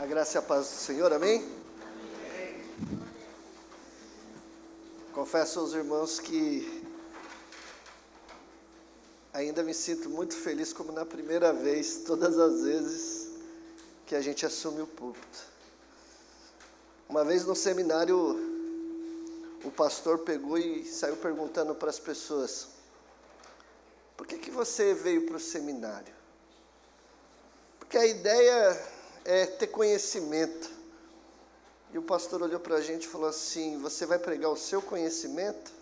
[0.00, 1.46] A graça e a paz do Senhor, amém?
[5.12, 6.82] Confesso aos irmãos que
[9.30, 13.28] ainda me sinto muito feliz, como na primeira vez, todas as vezes
[14.06, 15.38] que a gente assume o púlpito.
[17.06, 18.16] Uma vez no seminário,
[19.62, 22.68] o pastor pegou e saiu perguntando para as pessoas:
[24.16, 26.14] por que, que você veio para o seminário?
[27.78, 30.70] Porque a ideia é ter conhecimento.
[31.92, 34.80] E o pastor olhou para a gente e falou assim: Você vai pregar o seu
[34.80, 35.72] conhecimento?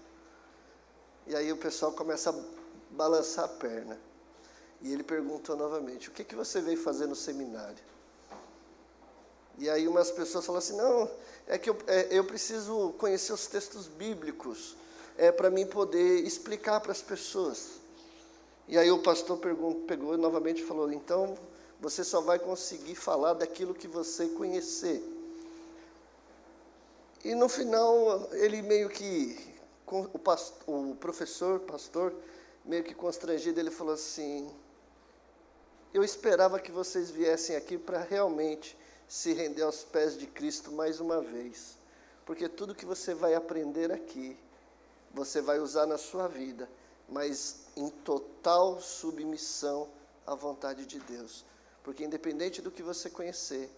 [1.26, 2.34] E aí o pessoal começa a
[2.90, 3.98] balançar a perna.
[4.80, 7.84] E ele perguntou novamente: O que, que você veio fazer no seminário?
[9.58, 11.10] E aí umas pessoas falaram assim: Não,
[11.46, 14.76] é que eu, é, eu preciso conhecer os textos bíblicos
[15.16, 17.78] é, para mim poder explicar para as pessoas.
[18.66, 19.38] E aí o pastor
[19.86, 21.36] pegou novamente e falou: Então
[21.80, 25.02] você só vai conseguir falar daquilo que você conhecer.
[27.24, 29.38] E no final, ele meio que,
[29.86, 32.14] o, pastor, o professor, pastor,
[32.64, 34.48] meio que constrangido, ele falou assim:
[35.92, 38.76] Eu esperava que vocês viessem aqui para realmente
[39.08, 41.78] se render aos pés de Cristo mais uma vez,
[42.26, 44.36] porque tudo que você vai aprender aqui,
[45.12, 46.68] você vai usar na sua vida,
[47.08, 49.88] mas em total submissão
[50.26, 51.44] à vontade de Deus.
[51.88, 53.70] Porque independente do que você conhecer,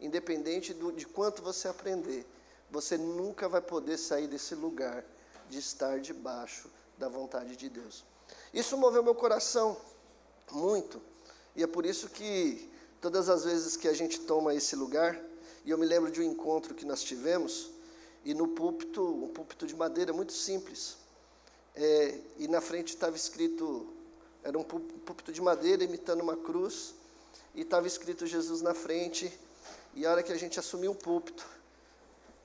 [0.00, 2.24] independente do, de quanto você aprender,
[2.70, 5.04] você nunca vai poder sair desse lugar
[5.50, 8.06] de estar debaixo da vontade de Deus.
[8.54, 9.78] Isso moveu meu coração
[10.50, 10.98] muito,
[11.54, 15.22] e é por isso que todas as vezes que a gente toma esse lugar,
[15.62, 17.70] e eu me lembro de um encontro que nós tivemos,
[18.24, 20.96] e no púlpito, um púlpito de madeira muito simples,
[21.74, 23.92] é, e na frente estava escrito,
[24.42, 26.96] era um púlpito de madeira imitando uma cruz,
[27.58, 29.36] e estava escrito Jesus na frente,
[29.92, 31.44] e a hora que a gente assumiu o púlpito,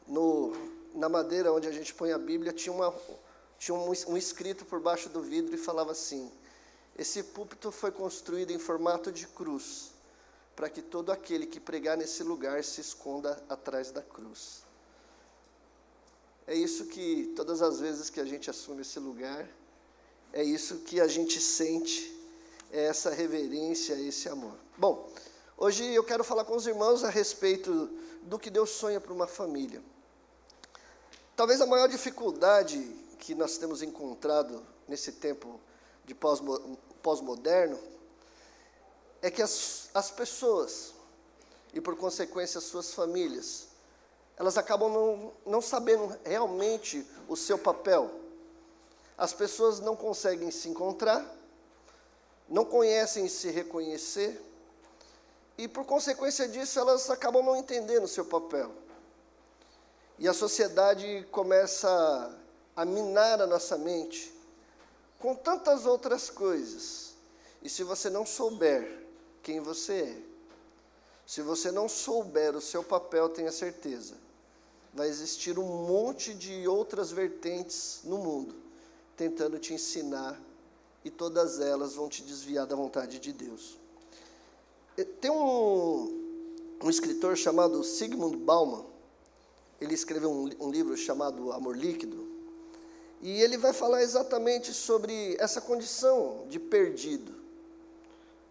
[0.08, 0.52] no,
[0.96, 2.92] na madeira onde a gente põe a Bíblia, tinha, uma,
[3.60, 6.32] tinha um, um escrito por baixo do vidro e falava assim:
[6.98, 9.92] Esse púlpito foi construído em formato de cruz,
[10.56, 14.64] para que todo aquele que pregar nesse lugar se esconda atrás da cruz.
[16.48, 19.48] É isso que todas as vezes que a gente assume esse lugar,
[20.34, 22.12] é isso que a gente sente
[22.72, 24.63] é essa reverência, esse amor.
[24.76, 25.08] Bom,
[25.56, 27.92] hoje eu quero falar com os irmãos a respeito
[28.24, 29.84] do que Deus sonha para uma família.
[31.36, 32.80] Talvez a maior dificuldade
[33.20, 35.62] que nós temos encontrado nesse tempo
[36.06, 37.80] de pós-moderno
[39.22, 40.96] é que as, as pessoas,
[41.72, 43.68] e por consequência as suas famílias,
[44.36, 48.10] elas acabam não, não sabendo realmente o seu papel.
[49.16, 51.24] As pessoas não conseguem se encontrar,
[52.50, 54.42] não conhecem se reconhecer
[55.58, 58.72] e, por consequência disso, elas acabam não entendendo o seu papel.
[60.18, 62.36] E a sociedade começa
[62.76, 64.34] a minar a nossa mente
[65.20, 67.14] com tantas outras coisas.
[67.62, 69.06] E se você não souber
[69.42, 70.34] quem você é,
[71.26, 74.16] se você não souber o seu papel, tenha certeza,
[74.94, 78.64] vai existir um monte de outras vertentes no mundo
[79.16, 80.40] tentando te ensinar
[81.04, 83.78] e todas elas vão te desviar da vontade de Deus.
[85.20, 86.22] Tem um,
[86.84, 88.86] um escritor chamado Sigmund Bauman,
[89.82, 92.28] ele escreveu um, um livro chamado Amor Líquido,
[93.22, 97.34] e ele vai falar exatamente sobre essa condição de perdido,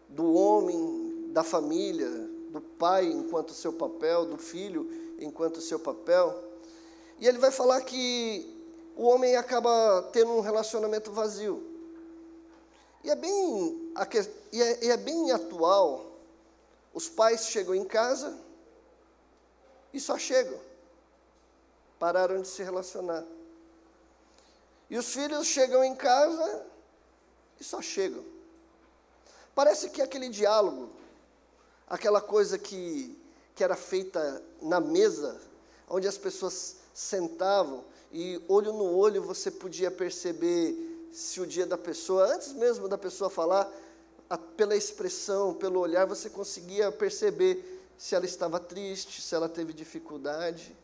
[0.08, 2.08] do homem, da família,
[2.50, 6.42] do pai enquanto seu papel, do filho enquanto seu papel.
[7.20, 8.53] E ele vai falar que
[8.97, 11.62] o homem acaba tendo um relacionamento vazio.
[13.04, 13.92] E é bem,
[14.53, 16.12] e é, e é bem atual.
[16.92, 18.38] Os pais chegam em casa
[19.92, 20.58] e só chegam.
[21.98, 23.25] Pararam de se relacionar.
[24.91, 26.66] E os filhos chegam em casa
[27.58, 28.25] e só chegam.
[29.54, 30.91] Parece que aquele diálogo,
[31.86, 33.19] aquela coisa que,
[33.54, 35.41] que era feita na mesa,
[35.88, 41.78] onde as pessoas sentavam e olho no olho você podia perceber se o dia da
[41.78, 43.71] pessoa, antes mesmo da pessoa falar,
[44.33, 49.75] a, pela expressão, pelo olhar, você conseguia perceber se ela estava triste, se ela teve
[49.75, 50.75] dificuldade.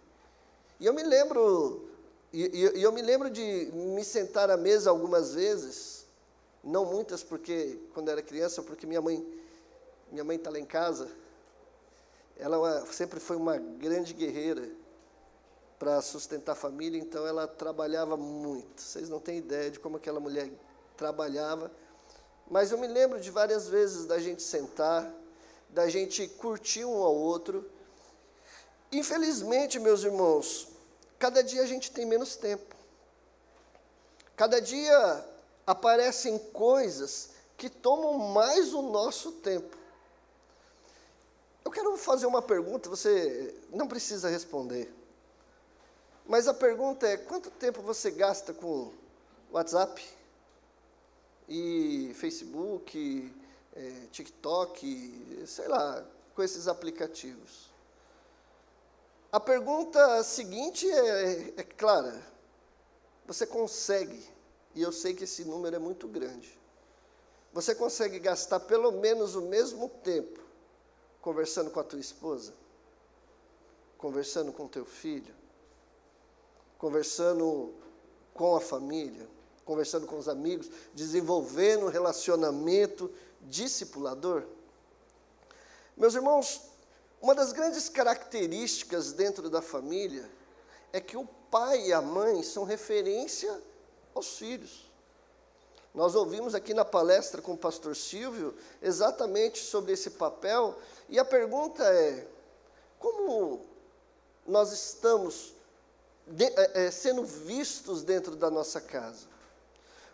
[0.78, 1.88] E eu me lembro,
[2.30, 2.42] e,
[2.76, 6.04] e, eu me lembro de me sentar à mesa algumas vezes,
[6.62, 9.26] não muitas, porque quando era criança, porque minha mãe,
[10.12, 11.08] minha mãe está lá em casa,
[12.36, 14.68] ela é sempre foi uma grande guerreira
[15.78, 18.82] para sustentar a família, então ela trabalhava muito.
[18.82, 20.50] Vocês não têm ideia de como aquela mulher
[20.98, 21.72] trabalhava.
[22.50, 25.12] Mas eu me lembro de várias vezes da gente sentar,
[25.68, 27.68] da gente curtir um ao outro
[28.90, 30.68] Infelizmente, meus irmãos,
[31.18, 32.74] cada dia a gente tem menos tempo.
[34.34, 35.24] Cada dia
[35.66, 39.76] aparecem coisas que tomam mais o nosso tempo.
[41.64, 44.90] Eu quero fazer uma pergunta, você não precisa responder.
[46.24, 48.90] Mas a pergunta é: quanto tempo você gasta com
[49.50, 50.02] WhatsApp
[51.48, 53.34] e Facebook,
[53.74, 56.04] é, TikTok, sei lá,
[56.34, 57.70] com esses aplicativos?
[59.32, 62.20] A pergunta seguinte é, é clara:
[63.26, 64.22] você consegue,
[64.74, 66.58] e eu sei que esse número é muito grande,
[67.52, 70.40] você consegue gastar pelo menos o mesmo tempo
[71.20, 72.52] conversando com a tua esposa,
[73.96, 75.34] conversando com teu filho,
[76.78, 77.74] conversando
[78.32, 79.28] com a família,
[79.68, 83.12] conversando com os amigos, desenvolvendo um relacionamento
[83.42, 84.44] discipulador?
[85.94, 86.62] Meus irmãos,
[87.20, 90.24] uma das grandes características dentro da família
[90.90, 93.62] é que o pai e a mãe são referência
[94.14, 94.90] aos filhos.
[95.94, 100.78] Nós ouvimos aqui na palestra com o pastor Silvio exatamente sobre esse papel,
[101.10, 102.26] e a pergunta é:
[102.98, 103.66] como
[104.46, 105.52] nós estamos
[106.26, 109.36] de, é, sendo vistos dentro da nossa casa?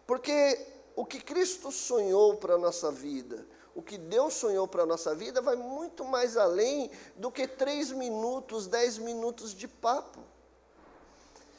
[0.07, 0.59] Porque
[0.95, 5.15] o que Cristo sonhou para a nossa vida, o que Deus sonhou para a nossa
[5.15, 10.21] vida, vai muito mais além do que três minutos, dez minutos de papo.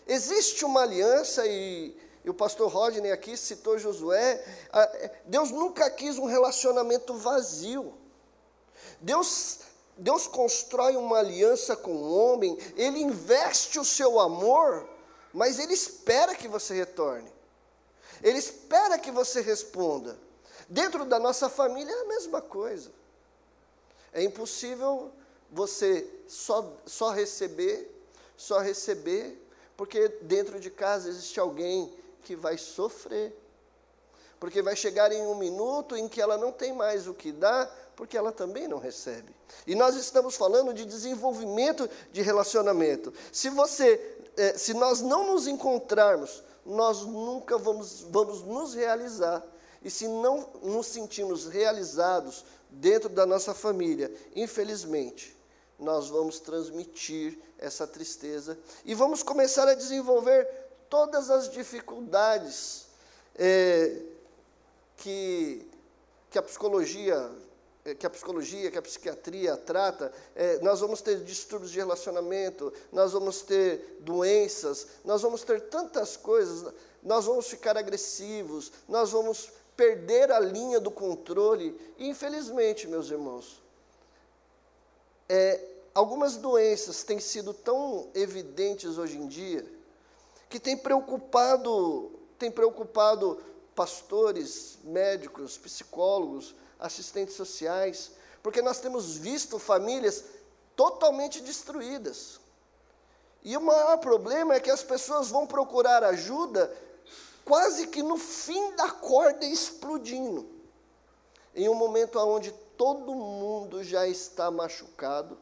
[0.07, 4.43] Existe uma aliança, e e o pastor Rodney aqui citou Josué,
[4.73, 7.93] é, Deus nunca quis um relacionamento vazio.
[8.99, 9.59] Deus,
[9.95, 14.89] Deus constrói uma aliança com o homem, ele investe o seu amor,
[15.31, 17.31] mas ele espera que você retorne.
[18.21, 20.17] Ele espera que você responda.
[20.67, 22.91] Dentro da nossa família é a mesma coisa.
[24.11, 25.11] É impossível
[25.51, 27.91] você só, só receber,
[28.35, 29.37] só receber,
[29.77, 33.33] porque dentro de casa existe alguém que vai sofrer.
[34.39, 37.67] Porque vai chegar em um minuto em que ela não tem mais o que dar,
[37.95, 39.33] porque ela também não recebe.
[39.65, 43.13] E nós estamos falando de desenvolvimento de relacionamento.
[43.31, 49.45] Se você, eh, se nós não nos encontrarmos, nós nunca vamos, vamos nos realizar.
[49.83, 55.37] E se não nos sentimos realizados dentro da nossa família, infelizmente,
[55.77, 60.47] nós vamos transmitir essa tristeza e vamos começar a desenvolver
[60.89, 62.87] todas as dificuldades
[63.35, 64.01] é,
[64.97, 65.67] que,
[66.29, 67.29] que a psicologia
[67.93, 73.11] que a psicologia, que a psiquiatria trata, é, nós vamos ter distúrbios de relacionamento, nós
[73.11, 76.73] vamos ter doenças, nós vamos ter tantas coisas,
[77.03, 81.79] nós vamos ficar agressivos, nós vamos perder a linha do controle.
[81.99, 83.61] E, infelizmente, meus irmãos,
[85.29, 89.63] é, algumas doenças têm sido tão evidentes hoje em dia
[90.49, 93.39] que tem preocupado, tem preocupado
[93.75, 98.11] pastores, médicos, psicólogos, assistentes sociais,
[98.43, 100.23] porque nós temos visto famílias
[100.75, 102.39] totalmente destruídas.
[103.43, 106.75] E o maior problema é que as pessoas vão procurar ajuda
[107.45, 110.49] quase que no fim da corda explodindo.
[111.53, 115.37] Em um momento onde todo mundo já está machucado,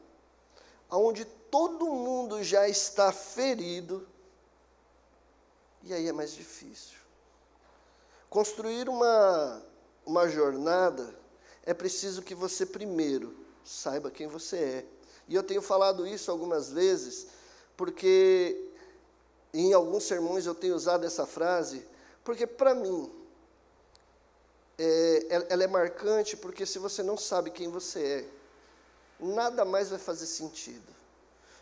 [0.90, 4.06] onde todo mundo já está ferido,
[5.82, 6.98] e aí é mais difícil.
[8.30, 9.62] Construir uma,
[10.04, 11.23] uma jornada
[11.64, 14.84] é preciso que você primeiro saiba quem você é.
[15.26, 17.26] E eu tenho falado isso algumas vezes,
[17.76, 18.70] porque
[19.52, 21.86] em alguns sermões eu tenho usado essa frase,
[22.22, 23.10] porque para mim
[24.78, 28.00] é, ela é marcante, porque se você não sabe quem você
[29.20, 30.92] é, nada mais vai fazer sentido.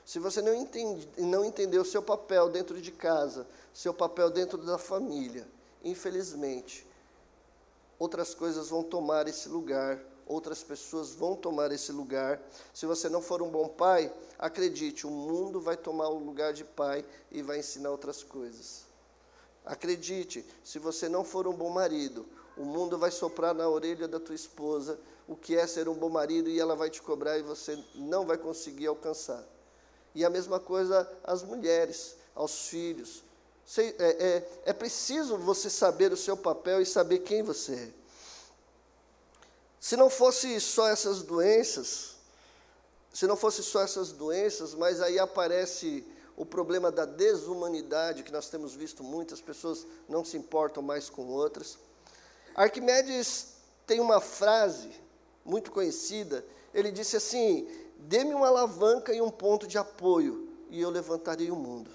[0.04, 4.58] Se você não, entende, não entender o seu papel dentro de casa, seu papel dentro
[4.58, 5.46] da família,
[5.84, 6.84] infelizmente,
[8.02, 12.42] outras coisas vão tomar esse lugar, outras pessoas vão tomar esse lugar.
[12.74, 16.64] Se você não for um bom pai, acredite, o mundo vai tomar o lugar de
[16.64, 18.86] pai e vai ensinar outras coisas.
[19.64, 24.18] Acredite, se você não for um bom marido, o mundo vai soprar na orelha da
[24.18, 27.42] tua esposa o que é ser um bom marido e ela vai te cobrar e
[27.42, 29.46] você não vai conseguir alcançar.
[30.12, 33.22] E a mesma coisa às mulheres, aos filhos.
[33.78, 38.02] É, é, é preciso você saber o seu papel e saber quem você é.
[39.80, 42.16] Se não fosse só essas doenças,
[43.12, 46.04] se não fosse só essas doenças, mas aí aparece
[46.36, 51.26] o problema da desumanidade, que nós temos visto muitas pessoas não se importam mais com
[51.26, 51.78] outras.
[52.54, 53.54] Arquimedes
[53.86, 54.90] tem uma frase
[55.44, 60.90] muito conhecida, ele disse assim: Dê-me uma alavanca e um ponto de apoio, e eu
[60.90, 61.90] levantarei o mundo.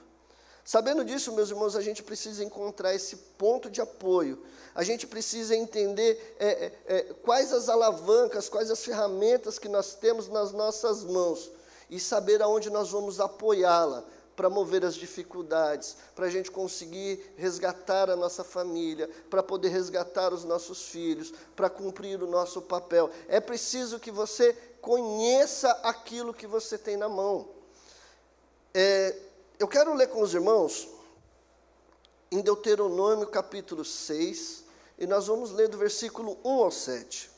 [0.67, 4.43] Sabendo disso, meus irmãos, a gente precisa encontrar esse ponto de apoio.
[4.75, 9.95] A gente precisa entender é, é, é, quais as alavancas, quais as ferramentas que nós
[9.95, 11.49] temos nas nossas mãos
[11.89, 14.03] e saber aonde nós vamos apoiá-la
[14.35, 20.33] para mover as dificuldades, para a gente conseguir resgatar a nossa família, para poder resgatar
[20.33, 23.09] os nossos filhos, para cumprir o nosso papel.
[23.29, 27.47] É preciso que você conheça aquilo que você tem na mão.
[28.73, 29.15] É,
[29.59, 30.87] eu quero ler com os irmãos
[32.31, 34.65] em Deuteronômio capítulo 6,
[34.97, 37.31] e nós vamos ler do versículo 1 ao 7.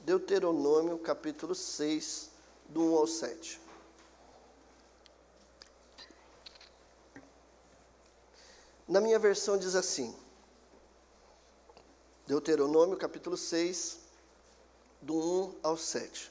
[0.00, 2.30] Deuteronômio, capítulo 6,
[2.68, 3.60] do 1 ao 7.
[8.88, 10.16] Na minha versão diz assim:
[12.26, 13.97] Deuteronômio, capítulo 6,
[15.00, 16.30] do 1 ao 7.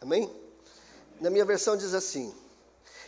[0.00, 0.30] Amém?
[1.20, 2.34] Na minha versão diz assim: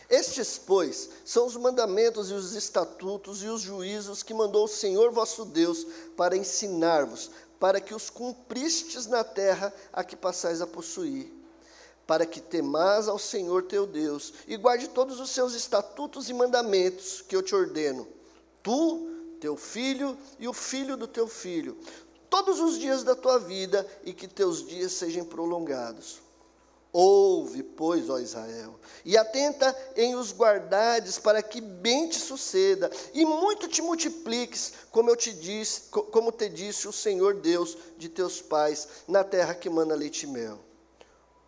[0.09, 5.11] Estes, pois, são os mandamentos e os estatutos e os juízos que mandou o Senhor
[5.11, 11.31] vosso Deus para ensinar-vos, para que os cumpristes na terra a que passais a possuir,
[12.05, 17.23] para que temás ao Senhor teu Deus e guarde todos os seus estatutos e mandamentos
[17.27, 18.07] que eu te ordeno,
[18.61, 21.77] tu, teu filho e o filho do teu filho,
[22.33, 26.19] todos os dias da tua vida e que teus dias sejam prolongados.
[26.91, 28.73] Ouve, pois, ó Israel,
[29.05, 35.11] e atenta em os guardares para que bem te suceda e muito te multipliques, como
[35.11, 39.69] eu te disse, como te disse o Senhor Deus de teus pais, na terra que
[39.69, 40.57] mana leite e mel.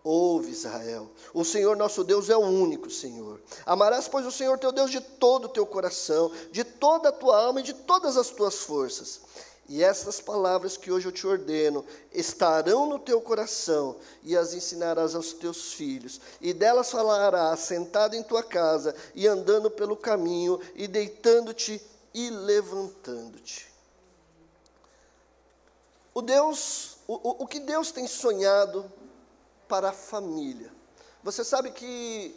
[0.03, 3.41] Ouve, Israel, o Senhor nosso Deus é o único Senhor.
[3.65, 7.43] Amarás, pois, o Senhor teu Deus de todo o teu coração, de toda a tua
[7.43, 9.21] alma e de todas as tuas forças.
[9.67, 15.15] E estas palavras que hoje eu te ordeno estarão no teu coração e as ensinarás
[15.15, 16.21] aos teus filhos.
[16.39, 21.81] E delas falarás sentado em tua casa e andando pelo caminho e deitando-te
[22.13, 23.73] e levantando-te.
[26.13, 28.89] O Deus, o, o que Deus tem sonhado
[29.67, 30.71] para a família.
[31.23, 32.35] Você sabe que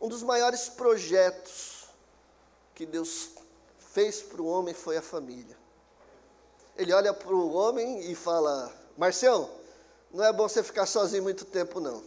[0.00, 1.88] um dos maiores projetos
[2.72, 3.30] que Deus
[3.92, 5.57] fez para o homem foi a família
[6.78, 9.50] ele olha para o homem e fala: Marcião,
[10.12, 12.02] não é bom você ficar sozinho muito tempo, não.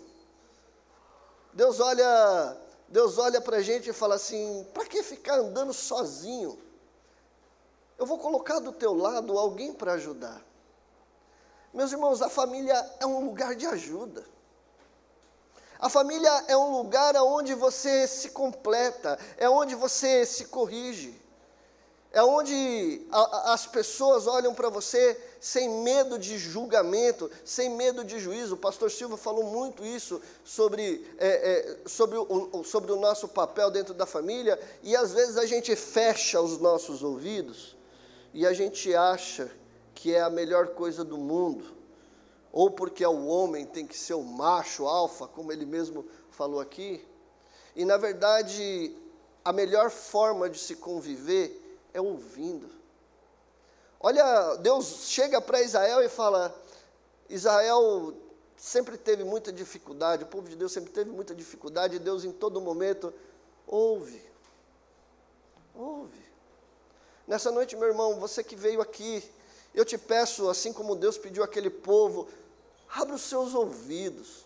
[1.54, 6.58] Deus olha, Deus olha para a gente e fala assim: para que ficar andando sozinho?
[8.00, 10.42] Eu vou colocar do teu lado alguém para ajudar.
[11.74, 14.26] Meus irmãos, a família é um lugar de ajuda.
[15.78, 21.21] A família é um lugar onde você se completa, é onde você se corrige.
[22.14, 28.20] É onde a, as pessoas olham para você sem medo de julgamento, sem medo de
[28.20, 28.56] juízo.
[28.56, 33.72] O pastor Silva falou muito isso sobre, é, é, sobre, o, sobre o nosso papel
[33.72, 37.78] dentro da família, e às vezes a gente fecha os nossos ouvidos
[38.34, 39.50] e a gente acha
[39.96, 41.64] que é a melhor coisa do mundo,
[42.52, 46.60] ou porque é o homem tem que ser o macho alfa, como ele mesmo falou
[46.60, 47.06] aqui.
[47.74, 48.94] E na verdade,
[49.46, 51.61] a melhor forma de se conviver
[51.94, 52.70] é ouvindo.
[54.00, 56.56] Olha, Deus chega para Israel e fala:
[57.30, 58.14] Israel
[58.58, 62.32] sempre teve muita dificuldade, o povo de Deus sempre teve muita dificuldade, e Deus em
[62.32, 63.14] todo momento
[63.68, 64.22] ouve.
[65.74, 66.22] Ouve.
[67.28, 69.24] Nessa noite, meu irmão, você que veio aqui,
[69.74, 72.28] eu te peço, assim como Deus pediu aquele povo,
[72.90, 74.46] abra os seus ouvidos,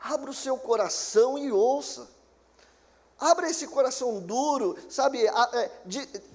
[0.00, 2.08] abra o seu coração e ouça.
[3.20, 5.26] Abra esse coração duro, sabe?
[5.26, 5.70] É,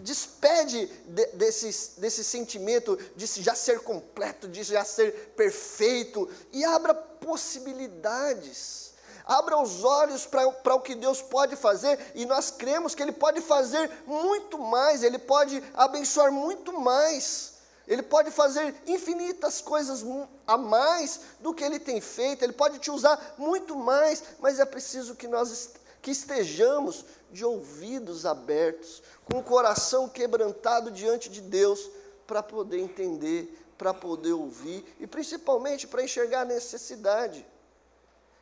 [0.02, 0.86] despede
[1.34, 8.94] desse, desse sentimento de já ser completo, de já ser perfeito, e abra possibilidades.
[9.26, 13.42] Abra os olhos para o que Deus pode fazer, e nós cremos que Ele pode
[13.42, 17.56] fazer muito mais, Ele pode abençoar muito mais.
[17.88, 20.04] Ele pode fazer infinitas coisas
[20.48, 24.66] a mais do que ele tem feito, ele pode te usar muito mais, mas é
[24.66, 25.76] preciso que nós
[26.06, 31.90] que estejamos de ouvidos abertos, com o coração quebrantado diante de Deus,
[32.28, 37.44] para poder entender, para poder ouvir e principalmente para enxergar a necessidade.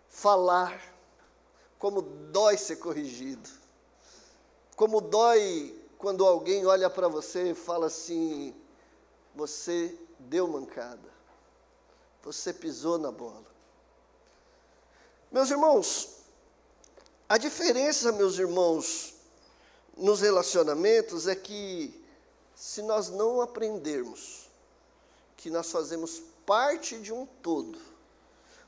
[0.10, 0.78] Falar,
[1.80, 3.50] como dói ser corrigido,
[4.76, 8.54] como dói quando alguém olha para você e fala assim:
[9.34, 11.10] você deu mancada,
[12.22, 13.54] você pisou na bola.
[15.32, 16.23] Meus irmãos,
[17.34, 19.16] a diferença, meus irmãos,
[19.98, 22.06] nos relacionamentos é que
[22.56, 24.52] se nós não aprendermos
[25.36, 27.80] que nós fazemos parte de um todo,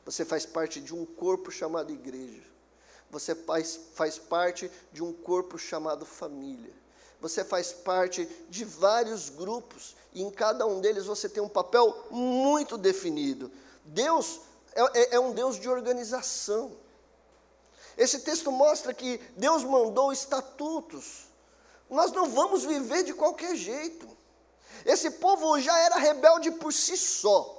[0.04, 2.42] você faz parte de um corpo chamado igreja,
[3.12, 6.74] você faz, faz parte de um corpo chamado família,
[7.22, 12.08] você faz parte de vários grupos, e em cada um deles você tem um papel
[12.10, 13.52] muito definido.
[13.86, 14.42] Deus
[14.74, 16.84] é, é, é um Deus de organização.
[17.98, 21.25] Esse texto mostra que Deus mandou estatutos.
[21.90, 24.08] Nós não vamos viver de qualquer jeito.
[24.86, 27.56] Esse povo já era rebelde por si só.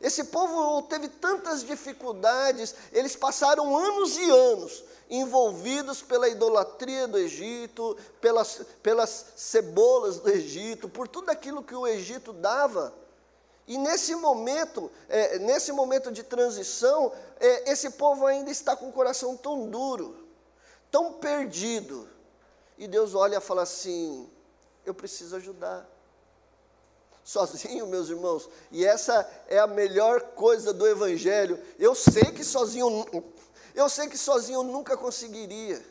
[0.00, 7.96] Esse povo teve tantas dificuldades, eles passaram anos e anos envolvidos pela idolatria do Egito,
[8.20, 12.92] pelas, pelas cebolas do Egito, por tudo aquilo que o Egito dava.
[13.66, 18.92] E nesse momento, é, nesse momento de transição, é, esse povo ainda está com o
[18.92, 20.26] coração tão duro,
[20.90, 22.08] tão perdido.
[22.76, 24.28] E Deus olha e fala assim:
[24.84, 25.88] eu preciso ajudar.
[27.24, 31.58] Sozinho, meus irmãos, e essa é a melhor coisa do Evangelho.
[31.78, 33.06] Eu sei que sozinho,
[33.74, 35.82] eu sei que sozinho eu nunca conseguiria.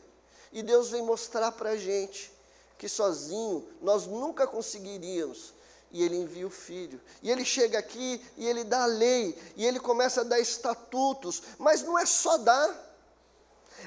[0.51, 2.31] E Deus vem mostrar para a gente
[2.77, 5.55] que sozinho nós nunca conseguiríamos
[5.93, 6.99] e ele envia o filho.
[7.21, 11.43] E ele chega aqui e ele dá a lei, e ele começa a dar estatutos,
[11.59, 12.91] mas não é só dar.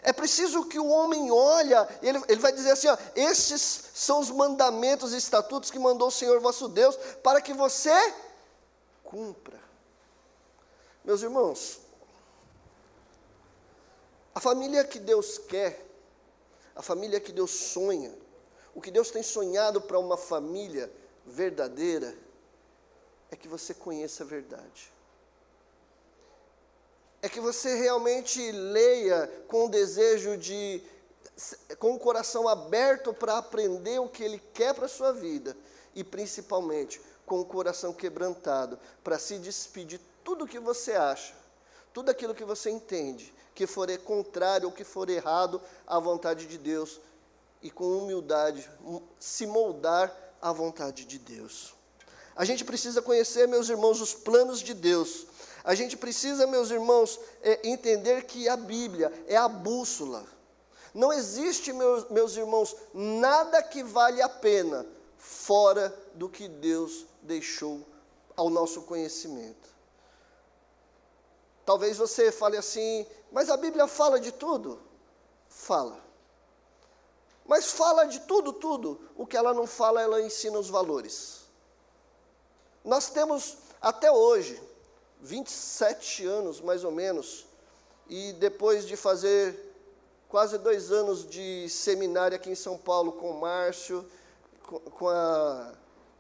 [0.03, 4.31] É preciso que o homem olha, ele, ele vai dizer assim: ó, estes são os
[4.31, 7.93] mandamentos e estatutos que mandou o Senhor vosso Deus, para que você
[9.03, 9.61] cumpra.
[11.05, 11.81] Meus irmãos,
[14.33, 15.85] a família que Deus quer,
[16.75, 18.15] a família que Deus sonha,
[18.75, 20.93] o que Deus tem sonhado para uma família,
[21.27, 22.17] verdadeira
[23.31, 24.93] é que você conheça a verdade.
[27.21, 30.83] É que você realmente leia com o desejo de,
[31.79, 35.57] com o coração aberto para aprender o que Ele quer para a sua vida
[35.95, 41.35] e principalmente com o coração quebrantado para se despedir de tudo que você acha,
[41.93, 46.59] tudo aquilo que você entende que for contrário ou que for errado à vontade de
[46.59, 47.01] Deus
[47.63, 48.71] e com humildade
[49.19, 50.15] se moldar
[50.49, 51.75] a vontade de Deus.
[52.37, 55.27] A gente precisa conhecer, meus irmãos, os planos de Deus.
[55.65, 60.25] A gente precisa, meus irmãos, é, entender que a Bíblia é a bússola.
[60.95, 64.87] Não existe, meus, meus irmãos, nada que vale a pena
[65.19, 67.85] fora do que Deus deixou
[68.37, 69.69] ao nosso conhecimento.
[71.65, 74.79] Talvez você fale assim, mas a Bíblia fala de tudo?
[75.49, 76.06] Fala.
[77.47, 79.01] Mas fala de tudo, tudo.
[79.17, 81.43] O que ela não fala, ela ensina os valores.
[82.85, 84.61] Nós temos até hoje,
[85.21, 87.47] 27 anos mais ou menos,
[88.09, 89.75] e depois de fazer
[90.29, 94.05] quase dois anos de seminário aqui em São Paulo com o Márcio,
[94.63, 95.73] com, a,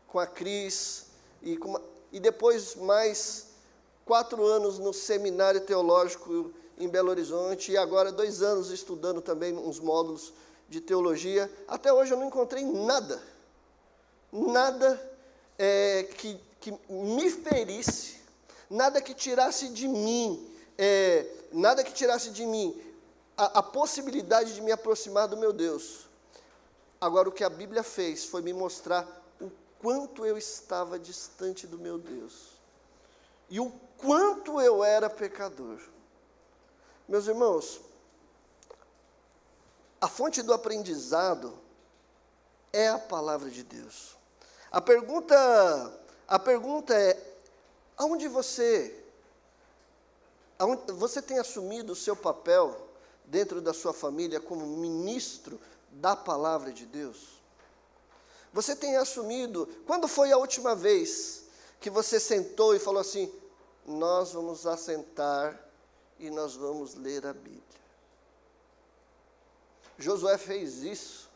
[0.09, 1.07] com a Cris,
[1.43, 1.81] e, com,
[2.13, 3.49] e depois mais
[4.05, 9.81] quatro anos no seminário teológico em Belo Horizonte, e agora dois anos estudando também uns
[9.81, 10.33] módulos
[10.69, 13.23] de teologia, até hoje eu não encontrei nada,
[14.33, 15.01] nada
[15.59, 18.21] é, que, que me ferisse,
[18.69, 22.79] nada que tirasse de mim, é, nada que tirasse de mim
[23.37, 26.07] a, a possibilidade de me aproximar do meu Deus.
[27.01, 29.07] Agora, o que a Bíblia fez foi me mostrar
[29.41, 32.57] o quanto eu estava distante do meu Deus
[33.49, 35.81] e o quanto eu era pecador.
[37.09, 37.81] Meus irmãos,
[40.01, 41.59] a fonte do aprendizado
[42.73, 44.17] é a palavra de Deus.
[44.71, 47.19] A pergunta, a pergunta é:
[47.97, 49.03] aonde você,
[50.59, 52.89] aonde você tem assumido o seu papel
[53.25, 57.37] dentro da sua família como ministro da palavra de Deus?
[58.53, 61.45] Você tem assumido, quando foi a última vez
[61.81, 63.33] que você sentou e falou assim:
[63.87, 65.59] nós vamos assentar
[66.19, 67.63] e nós vamos ler a Bíblia?
[69.99, 71.31] Josué fez isso,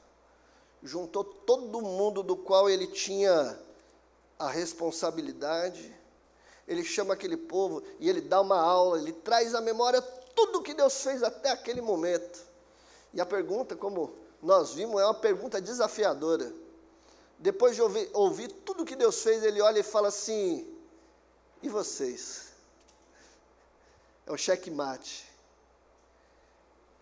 [0.82, 3.58] juntou todo mundo do qual ele tinha
[4.38, 5.94] a responsabilidade,
[6.66, 10.00] ele chama aquele povo e ele dá uma aula, ele traz à memória
[10.34, 12.40] tudo que Deus fez até aquele momento.
[13.12, 16.52] E a pergunta, como nós vimos, é uma pergunta desafiadora.
[17.38, 20.70] Depois de ouvir, ouvir tudo que Deus fez, ele olha e fala assim:
[21.62, 22.52] e vocês?
[24.26, 25.29] É o checkmate.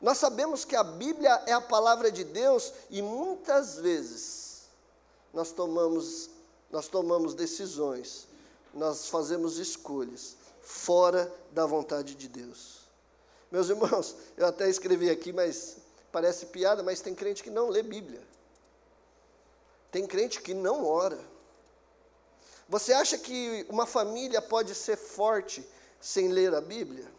[0.00, 4.62] Nós sabemos que a Bíblia é a palavra de Deus e muitas vezes
[5.32, 6.30] nós tomamos,
[6.70, 8.28] nós tomamos decisões,
[8.72, 12.78] nós fazemos escolhas fora da vontade de Deus.
[13.50, 15.78] Meus irmãos, eu até escrevi aqui, mas
[16.12, 18.22] parece piada, mas tem crente que não lê Bíblia.
[19.90, 21.18] Tem crente que não ora.
[22.68, 25.66] Você acha que uma família pode ser forte
[26.00, 27.10] sem ler a Bíblia?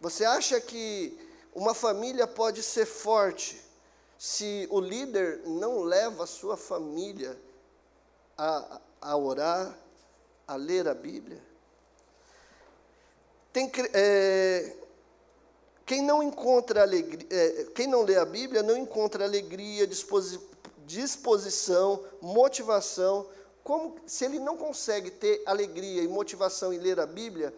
[0.00, 1.18] Você acha que
[1.54, 3.60] uma família pode ser forte
[4.16, 7.36] se o líder não leva a sua família
[8.36, 9.76] a, a orar,
[10.46, 11.42] a ler a Bíblia?
[13.52, 14.76] Tem, é,
[15.84, 20.38] quem não encontra alegria, é, quem não lê a Bíblia não encontra alegria, disposi,
[20.86, 23.26] disposição, motivação.
[23.64, 27.52] Como se ele não consegue ter alegria e motivação em ler a Bíblia,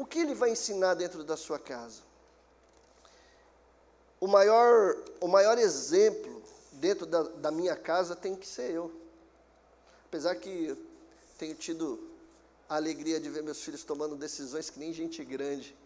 [0.00, 2.00] o que ele vai ensinar dentro da sua casa?
[4.18, 8.90] O maior, o maior exemplo dentro da, da minha casa tem que ser eu.
[10.06, 10.74] Apesar que
[11.36, 12.00] tenho tido
[12.66, 15.76] a alegria de ver meus filhos tomando decisões que nem gente grande.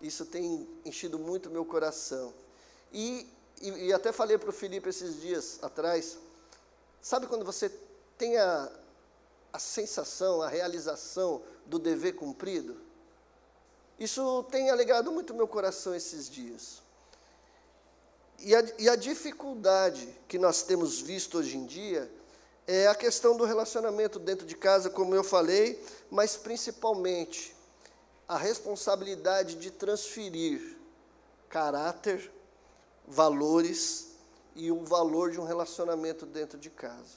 [0.00, 2.32] Isso tem enchido muito meu coração.
[2.90, 3.28] E,
[3.60, 6.16] e, e até falei para o Felipe esses dias atrás,
[7.02, 7.70] sabe quando você
[8.16, 8.72] tem a,
[9.52, 12.87] a sensação, a realização do dever cumprido?
[13.98, 16.82] Isso tem alegrado muito meu coração esses dias.
[18.38, 22.10] E a, e a dificuldade que nós temos visto hoje em dia
[22.66, 27.56] é a questão do relacionamento dentro de casa, como eu falei, mas principalmente
[28.28, 30.76] a responsabilidade de transferir
[31.48, 32.30] caráter,
[33.06, 34.08] valores
[34.54, 37.16] e o valor de um relacionamento dentro de casa.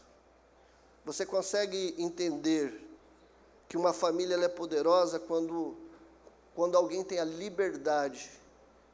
[1.04, 2.88] Você consegue entender
[3.68, 5.76] que uma família é poderosa quando,
[6.56, 8.30] quando alguém tem a liberdade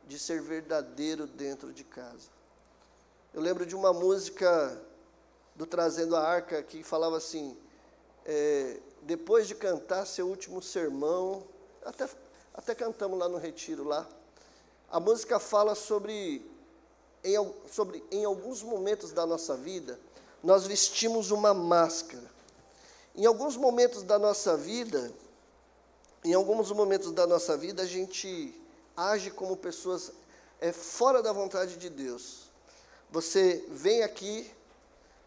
[0.08, 2.30] de ser verdadeiro dentro de casa.
[3.34, 4.82] Eu lembro de uma música
[5.56, 7.58] do Trazendo a Arca, que falava assim:
[8.26, 11.44] é, depois de cantar seu último sermão,
[11.84, 12.10] até,
[12.54, 14.08] até cantamos lá no retiro lá.
[14.90, 16.46] A música fala sobre
[17.24, 20.00] em, sobre em alguns momentos da nossa vida,
[20.44, 22.24] nós vestimos uma máscara.
[23.16, 25.12] Em alguns momentos da nossa vida,
[26.24, 28.54] em alguns momentos da nossa vida, a gente
[28.96, 30.12] age como pessoas
[30.60, 32.50] é, fora da vontade de Deus.
[33.10, 34.52] Você vem aqui,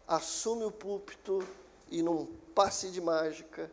[0.07, 1.47] assume o púlpito
[1.89, 3.71] e num passe de mágica,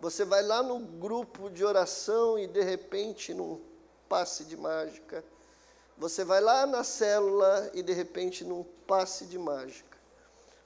[0.00, 3.60] você vai lá no grupo de oração e de repente num
[4.08, 5.22] passe de mágica,
[5.98, 9.98] você vai lá na célula e de repente num passe de mágica,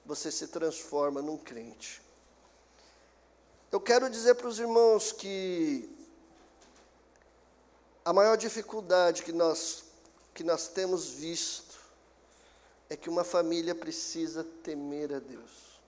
[0.07, 2.04] você se transforma num crente.
[3.71, 5.89] Eu quero dizer para os irmãos que
[8.05, 9.85] a maior dificuldade que nós,
[10.35, 11.75] que nós temos visto
[12.89, 15.81] é que uma família precisa temer a Deus.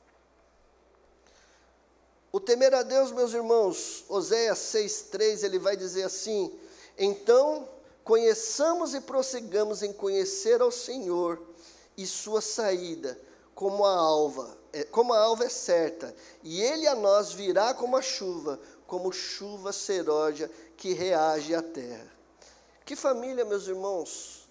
[2.33, 6.53] O temer a Deus, meus irmãos, Oséias 6,3, ele vai dizer assim:
[6.99, 7.69] Então
[8.03, 11.41] conheçamos e prossigamos em conhecer ao Senhor
[11.97, 13.19] e sua saída,
[13.55, 18.03] como a alva, como a alva é certa, e ele a nós virá como a
[18.03, 22.07] chuva, como chuva seródia que reage à terra.
[22.85, 24.49] Que família, meus irmãos,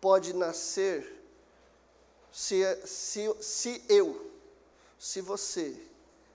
[0.00, 1.22] pode nascer
[2.30, 4.30] se, se, se eu,
[4.98, 5.76] se você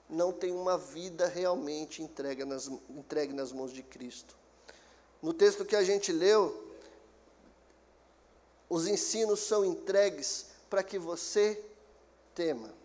[0.08, 4.36] não tem uma vida realmente entregue nas, entregue nas mãos de Cristo.
[5.20, 6.66] No texto que a gente leu,
[8.70, 11.62] os ensinos são entregues para que você
[12.34, 12.77] tema.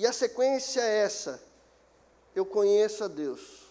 [0.00, 1.42] E a sequência é essa:
[2.34, 3.66] eu conheço a Deus,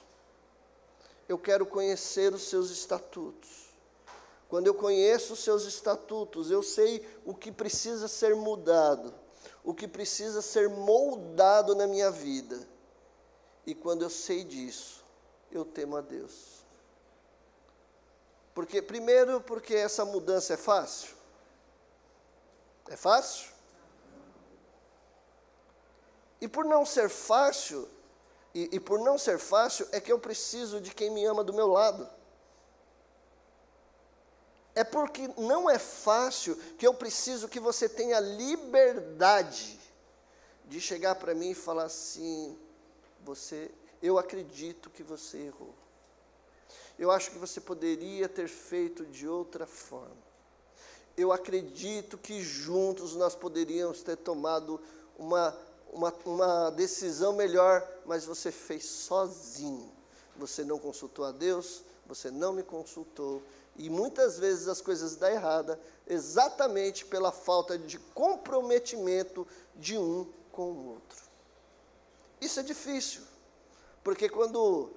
[1.27, 3.49] eu quero conhecer os seus estatutos,
[4.47, 9.11] quando eu conheço os seus estatutos, eu sei o que precisa ser mudado,
[9.63, 12.59] o que precisa ser moldado na minha vida.
[13.65, 15.03] E quando eu sei disso,
[15.51, 16.63] eu temo a Deus.
[18.53, 21.09] Porque primeiro, porque essa mudança é fácil?
[22.87, 23.58] É fácil?
[26.41, 27.87] E por não ser fácil,
[28.53, 31.53] e, e por não ser fácil, é que eu preciso de quem me ama do
[31.53, 32.09] meu lado
[34.79, 39.77] é porque não é fácil que eu preciso que você tenha liberdade
[40.65, 42.57] de chegar para mim e falar assim:
[43.25, 43.69] você,
[44.01, 45.73] eu acredito que você errou.
[46.97, 50.29] Eu acho que você poderia ter feito de outra forma.
[51.17, 54.79] Eu acredito que juntos nós poderíamos ter tomado
[55.17, 55.57] uma,
[55.91, 59.91] uma, uma decisão melhor, mas você fez sozinho.
[60.37, 63.41] Você não consultou a Deus, você não me consultou,
[63.75, 70.71] e muitas vezes as coisas dão errada exatamente pela falta de comprometimento de um com
[70.71, 71.23] o outro.
[72.41, 73.21] Isso é difícil,
[74.03, 74.91] porque quando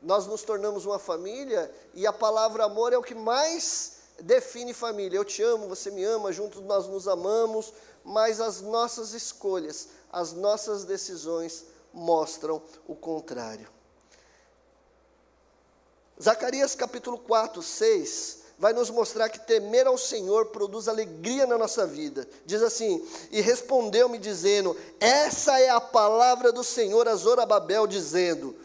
[0.00, 5.16] nós nos tornamos uma família e a palavra amor é o que mais define família.
[5.16, 7.72] Eu te amo, você me ama, juntos nós nos amamos,
[8.04, 13.68] mas as nossas escolhas, as nossas decisões mostram o contrário.
[16.20, 21.86] Zacarias capítulo 4, 6 vai nos mostrar que temer ao Senhor produz alegria na nossa
[21.86, 22.28] vida.
[22.44, 28.56] Diz assim: E respondeu-me dizendo: Essa é a palavra do Senhor a Zorababel, dizendo: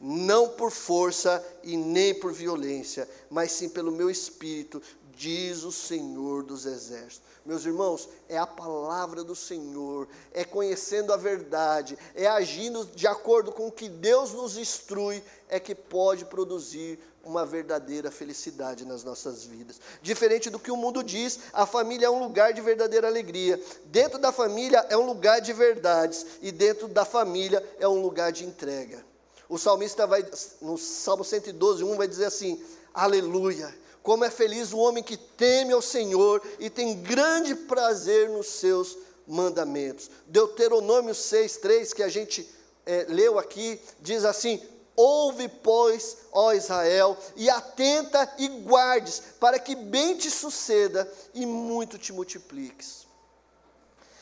[0.00, 4.80] Não por força e nem por violência, mas sim pelo meu espírito,
[5.14, 7.31] diz o Senhor dos exércitos.
[7.44, 13.50] Meus irmãos, é a palavra do Senhor, é conhecendo a verdade, é agindo de acordo
[13.50, 19.44] com o que Deus nos instrui, é que pode produzir uma verdadeira felicidade nas nossas
[19.44, 19.80] vidas.
[20.00, 23.60] Diferente do que o mundo diz, a família é um lugar de verdadeira alegria.
[23.86, 28.30] Dentro da família é um lugar de verdades, e dentro da família é um lugar
[28.30, 29.04] de entrega.
[29.48, 30.24] O salmista vai,
[30.60, 32.62] no Salmo 112, 1, vai dizer assim:
[32.94, 33.81] Aleluia!
[34.02, 38.98] Como é feliz o homem que teme ao Senhor e tem grande prazer nos seus
[39.26, 40.10] mandamentos.
[40.26, 42.48] Deuteronômio 6, 3, que a gente
[42.84, 44.60] é, leu aqui, diz assim:
[44.96, 51.96] Ouve, pois, ó Israel, e atenta e guardes, para que bem te suceda e muito
[51.96, 53.06] te multipliques.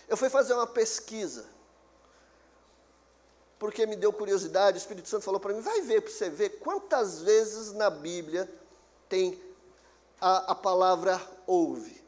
[0.09, 1.47] Eu fui fazer uma pesquisa,
[3.59, 6.61] porque me deu curiosidade, o Espírito Santo falou para mim: vai ver para você ver
[6.61, 8.51] quantas vezes na Bíblia
[9.09, 9.41] tem
[10.21, 12.01] a, a palavra ouve.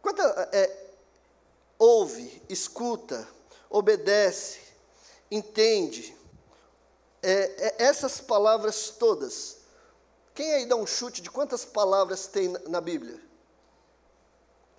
[0.00, 0.94] Quanta, é,
[1.78, 3.28] ouve, escuta,
[3.68, 4.60] obedece,
[5.30, 6.16] entende.
[7.22, 9.58] É, é, essas palavras todas.
[10.34, 13.20] Quem aí dá um chute de quantas palavras tem na, na Bíblia?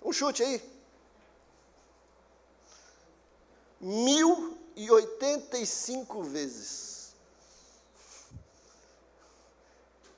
[0.02, 0.78] Um chute aí.
[3.80, 7.12] Mil e oitenta e cinco vezes.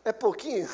[0.05, 0.69] É pouquinho?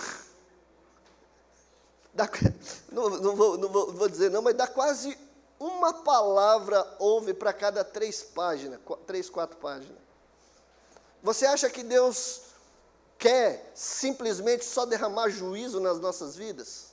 [2.16, 2.28] Dá,
[2.90, 5.16] não, não, vou, não, vou, vou dizer não, mas dá quase
[5.60, 9.98] uma palavra ouve para cada três páginas, três, quatro páginas.
[11.22, 12.40] Você acha que Deus
[13.18, 16.86] quer simplesmente só derramar juízo nas nossas vidas?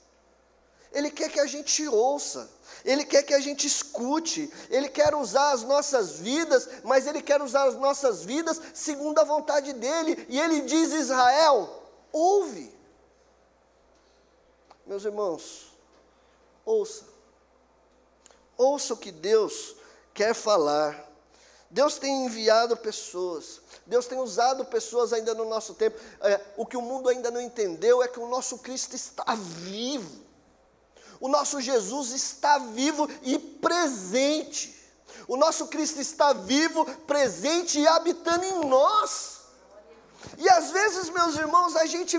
[0.92, 2.48] Ele quer que a gente ouça,
[2.84, 7.40] Ele quer que a gente escute, Ele quer usar as nossas vidas, mas Ele quer
[7.42, 11.82] usar as nossas vidas segundo a vontade dEle, e Ele diz: Israel,
[12.12, 12.73] ouve.
[14.86, 15.72] Meus irmãos,
[16.64, 17.04] ouça.
[18.56, 19.76] Ouça o que Deus
[20.12, 21.10] quer falar.
[21.70, 25.98] Deus tem enviado pessoas, Deus tem usado pessoas ainda no nosso tempo.
[26.20, 30.22] É, o que o mundo ainda não entendeu é que o nosso Cristo está vivo.
[31.20, 34.72] O nosso Jesus está vivo e presente.
[35.26, 39.40] O nosso Cristo está vivo, presente e habitando em nós.
[40.38, 42.16] E às vezes, meus irmãos, a gente,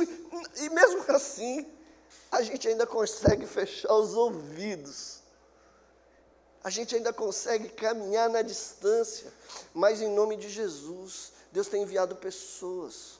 [0.55, 1.65] e mesmo assim,
[2.31, 5.19] a gente ainda consegue fechar os ouvidos.
[6.63, 9.31] A gente ainda consegue caminhar na distância,
[9.73, 13.19] mas em nome de Jesus, Deus tem enviado pessoas.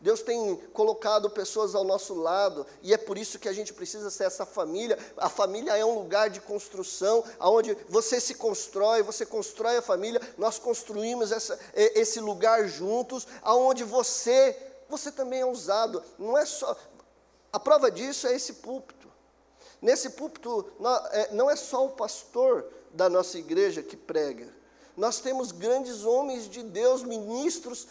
[0.00, 4.10] Deus tem colocado pessoas ao nosso lado, e é por isso que a gente precisa
[4.10, 4.98] ser essa família.
[5.16, 10.20] A família é um lugar de construção, onde você se constrói, você constrói a família,
[10.36, 14.54] nós construímos essa, esse lugar juntos, aonde você,
[14.88, 16.02] você também é usado.
[16.18, 16.76] Não é só,
[17.56, 19.10] a prova disso é esse púlpito.
[19.80, 20.70] Nesse púlpito,
[21.10, 24.46] é, não é só o pastor da nossa igreja que prega.
[24.94, 27.88] Nós temos grandes homens de Deus, ministros,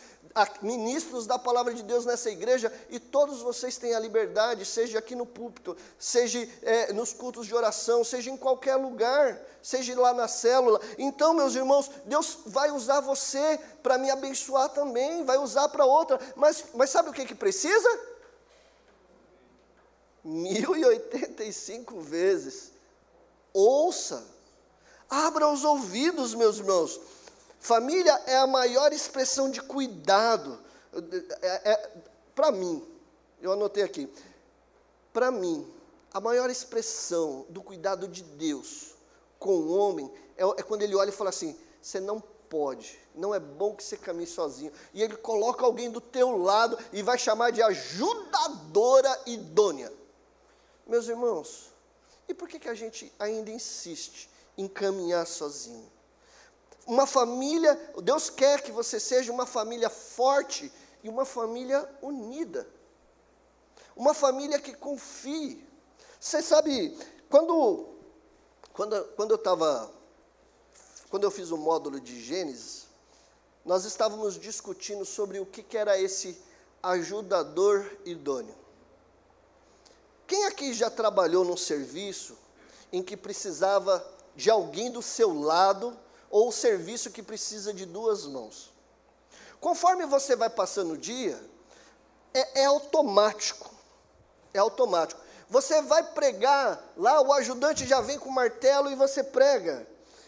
[0.62, 5.16] ministros da palavra de Deus nessa igreja, e todos vocês têm a liberdade, seja aqui
[5.16, 10.28] no púlpito, seja é, nos cultos de oração, seja em qualquer lugar, seja lá na
[10.28, 10.80] célula.
[10.96, 16.20] Então, meus irmãos, Deus vai usar você para me abençoar também, vai usar para outra,
[16.36, 18.14] mas, mas sabe o que, que precisa?
[20.26, 22.72] 1085 vezes.
[23.54, 24.26] Ouça,
[25.08, 27.00] abra os ouvidos, meus irmãos.
[27.60, 30.60] Família é a maior expressão de cuidado.
[31.42, 31.92] É, é,
[32.34, 32.84] Para mim,
[33.40, 34.12] eu anotei aqui.
[35.14, 35.72] Para mim,
[36.12, 38.96] a maior expressão do cuidado de Deus
[39.38, 43.34] com o homem é, é quando ele olha e fala assim: você não pode, não
[43.34, 44.72] é bom que você caminhe sozinho.
[44.94, 49.92] E ele coloca alguém do teu lado e vai chamar de ajudadora idônea.
[50.86, 51.72] Meus irmãos,
[52.28, 55.92] e por que, que a gente ainda insiste em caminhar sozinho?
[56.86, 60.72] Uma família, Deus quer que você seja uma família forte
[61.04, 62.68] e uma família unida.
[63.96, 65.66] Uma família que confie.
[66.20, 66.96] Você sabe,
[67.30, 67.88] quando,
[68.74, 69.92] quando, quando eu estava,
[71.10, 72.86] quando eu fiz o módulo de Gênesis,
[73.64, 76.40] nós estávamos discutindo sobre o que, que era esse
[76.84, 78.65] ajudador idôneo.
[80.28, 82.38] Quem aqui já trabalhou num serviço
[82.92, 85.98] em que precisava de alguém do seu lado
[86.30, 88.74] ou serviço que precisa de duas mãos?
[89.60, 91.40] Conforme você vai passando o dia,
[92.34, 93.72] é, é automático.
[94.54, 95.22] É automático.
[95.50, 99.88] Você vai pregar, lá o ajudante já vem com o martelo e você prega.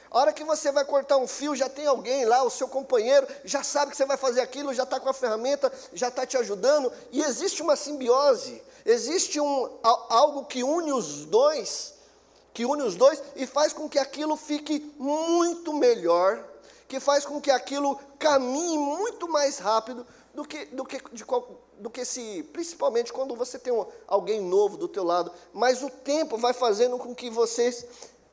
[0.09, 3.27] A hora que você vai cortar um fio, já tem alguém lá, o seu companheiro,
[3.43, 6.37] já sabe que você vai fazer aquilo, já está com a ferramenta, já está te
[6.37, 11.93] ajudando, e existe uma simbiose, existe um, algo que une os dois,
[12.53, 16.43] que une os dois e faz com que aquilo fique muito melhor,
[16.87, 21.25] que faz com que aquilo caminhe muito mais rápido do que, do que, de,
[21.79, 25.89] do que se, principalmente quando você tem um, alguém novo do teu lado, mas o
[25.89, 27.85] tempo vai fazendo com que vocês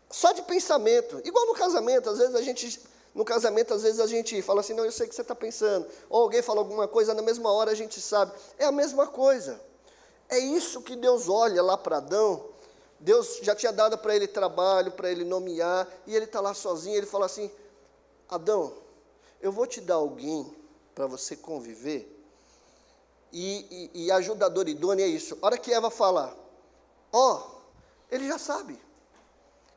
[0.08, 1.20] só de pensamento.
[1.24, 2.80] Igual no casamento, às vezes a gente.
[3.12, 5.36] No casamento, às vezes a gente fala assim, não, eu sei o que você está
[5.36, 5.86] pensando.
[6.10, 8.32] Ou alguém fala alguma coisa, na mesma hora a gente sabe.
[8.58, 9.60] É a mesma coisa.
[10.28, 12.48] É isso que Deus olha lá para Adão.
[12.98, 16.96] Deus já tinha dado para ele trabalho, para ele nomear, e ele está lá sozinho.
[16.96, 17.50] Ele fala assim:
[18.28, 18.72] Adão,
[19.40, 20.50] eu vou te dar alguém
[20.94, 22.10] para você conviver.
[23.32, 25.36] E, e, e ajudador idôneo é isso.
[25.42, 26.36] A hora que Eva fala,
[27.12, 27.54] ó, oh,
[28.10, 28.80] ele já sabe.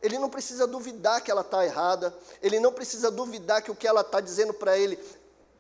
[0.02, 3.88] Ele não precisa duvidar que ela está errada, ele não precisa duvidar que o que
[3.88, 4.98] ela está dizendo para ele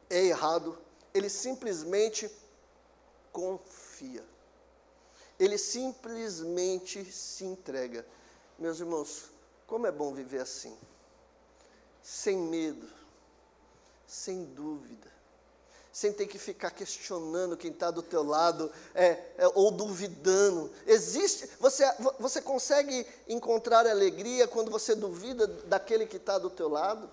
[0.09, 0.77] é errado,
[1.11, 2.29] ele simplesmente
[3.31, 4.23] confia.
[5.39, 8.05] Ele simplesmente se entrega.
[8.57, 9.25] Meus irmãos,
[9.67, 10.75] como é bom viver assim,
[12.01, 12.87] sem medo,
[14.07, 15.11] sem dúvida,
[15.91, 20.71] sem ter que ficar questionando quem está do teu lado é, é, ou duvidando.
[20.85, 21.83] Existe, você,
[22.19, 27.09] você consegue encontrar alegria quando você duvida daquele que está do teu lado?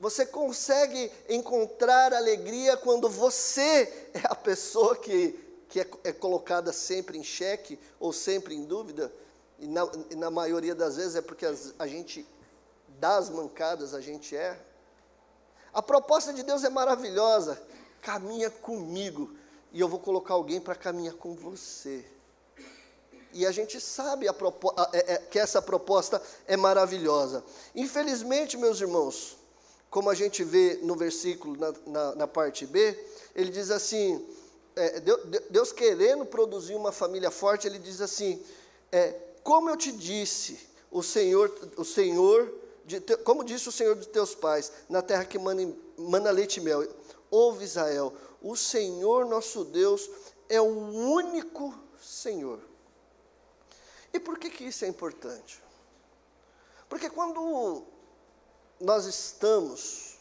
[0.00, 7.18] Você consegue encontrar alegria quando você é a pessoa que, que é, é colocada sempre
[7.18, 9.12] em xeque ou sempre em dúvida?
[9.58, 12.26] E na, e na maioria das vezes é porque as, a gente
[12.98, 14.64] dá as mancadas, a gente erra.
[15.72, 17.60] A proposta de Deus é maravilhosa.
[18.00, 19.36] Caminha comigo
[19.72, 22.04] e eu vou colocar alguém para caminhar com você.
[23.32, 27.44] E a gente sabe a a, é, é, que essa proposta é maravilhosa.
[27.74, 29.36] Infelizmente, meus irmãos,
[29.90, 32.98] como a gente vê no versículo, na, na, na parte B,
[33.34, 34.24] ele diz assim:
[34.78, 35.00] é,
[35.50, 38.42] Deus, querendo produzir uma família forte, ele diz assim:
[38.92, 42.54] é, Como eu te disse, o Senhor, o Senhor
[42.86, 46.60] te, como disse o Senhor de teus pais, na terra que mana, mana leite e
[46.62, 46.88] mel.
[47.30, 50.08] Ouve Israel, o Senhor nosso Deus
[50.48, 52.60] é o único Senhor.
[54.12, 55.62] E por que, que isso é importante?
[56.88, 57.82] Porque quando
[58.80, 60.16] nós estamos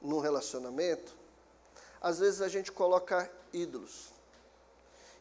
[0.00, 1.14] num relacionamento,
[2.00, 4.10] às vezes a gente coloca ídolos.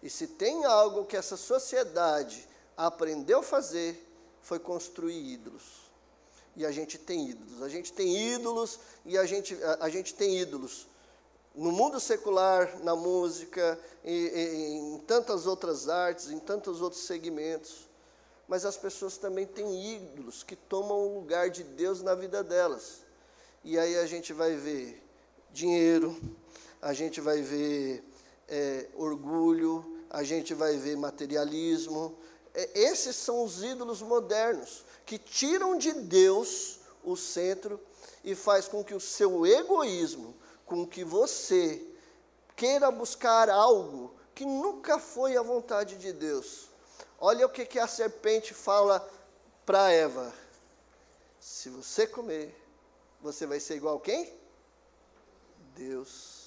[0.01, 4.05] E se tem algo que essa sociedade aprendeu a fazer,
[4.41, 5.89] foi construir ídolos
[6.59, 7.63] e a gente tem ídolos.
[7.63, 10.87] A gente tem ídolos e a gente, a, a gente tem ídolos.
[11.55, 17.87] No mundo secular, na música, em, em tantas outras artes, em tantos outros segmentos.
[18.45, 23.03] Mas as pessoas também têm ídolos que tomam o lugar de Deus na vida delas.
[23.63, 25.01] E aí a gente vai ver
[25.51, 26.19] dinheiro,
[26.81, 28.03] a gente vai ver
[28.49, 32.17] é, orgulho, a gente vai ver materialismo.
[32.53, 37.79] É, esses são os ídolos modernos que tiram de Deus o centro
[38.23, 40.35] e faz com que o seu egoísmo,
[40.65, 41.85] com que você
[42.55, 46.69] queira buscar algo que nunca foi a vontade de Deus.
[47.19, 49.07] Olha o que, que a serpente fala
[49.65, 50.33] para Eva:
[51.39, 52.55] se você comer,
[53.21, 54.33] você vai ser igual quem?
[55.75, 56.38] Deus.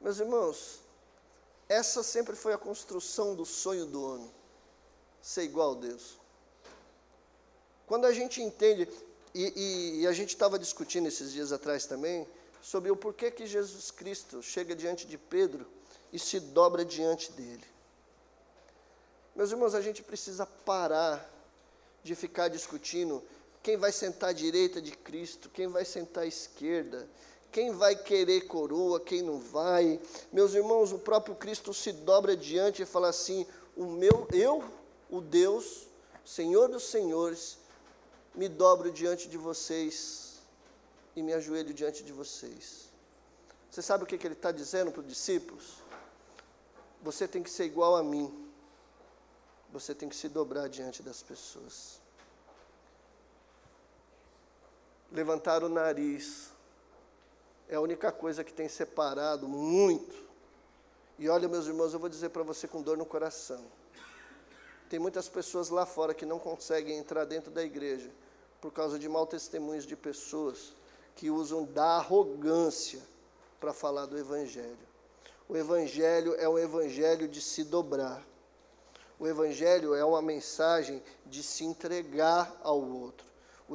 [0.00, 0.80] Meus irmãos,
[1.68, 4.32] essa sempre foi a construção do sonho do homem,
[5.20, 6.18] ser igual a Deus.
[7.86, 8.88] Quando a gente entende,
[9.34, 12.26] e, e, e a gente estava discutindo esses dias atrás também,
[12.62, 15.66] sobre o porquê que Jesus Cristo chega diante de Pedro
[16.12, 17.64] e se dobra diante dele.
[19.34, 21.28] Meus irmãos, a gente precisa parar
[22.02, 23.22] de ficar discutindo
[23.62, 27.08] quem vai sentar à direita de Cristo, quem vai sentar à esquerda,
[27.50, 30.00] quem vai querer coroa, quem não vai.
[30.32, 33.46] Meus irmãos, o próprio Cristo se dobra diante e fala assim:
[33.76, 34.62] "O meu, eu,
[35.10, 35.86] o Deus,
[36.24, 37.58] Senhor dos senhores,
[38.34, 40.40] me dobro diante de vocês
[41.16, 42.88] e me ajoelho diante de vocês.
[43.70, 45.82] Você sabe o que, que ele está dizendo para os discípulos?
[47.02, 48.48] Você tem que ser igual a mim.
[49.72, 52.00] Você tem que se dobrar diante das pessoas.
[55.10, 56.52] Levantar o nariz
[57.68, 60.26] é a única coisa que tem separado muito
[61.18, 63.64] E olha, meus irmãos, eu vou dizer para você com dor no coração.
[64.88, 68.10] Tem muitas pessoas lá fora que não conseguem entrar dentro da igreja
[68.60, 70.72] por causa de mau testemunhos de pessoas
[71.14, 73.00] que usam da arrogância
[73.60, 74.88] para falar do Evangelho.
[75.48, 78.22] O Evangelho é um Evangelho de se dobrar.
[79.18, 83.26] O Evangelho é uma mensagem de se entregar ao outro.
[83.68, 83.74] O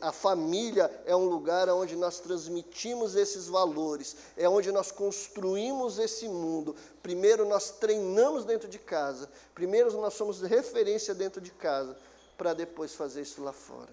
[0.00, 6.26] a família é um lugar onde nós transmitimos esses valores, é onde nós construímos esse
[6.26, 6.74] mundo.
[7.02, 11.94] Primeiro nós treinamos dentro de casa, primeiro nós somos referência dentro de casa,
[12.38, 13.92] para depois fazer isso lá fora.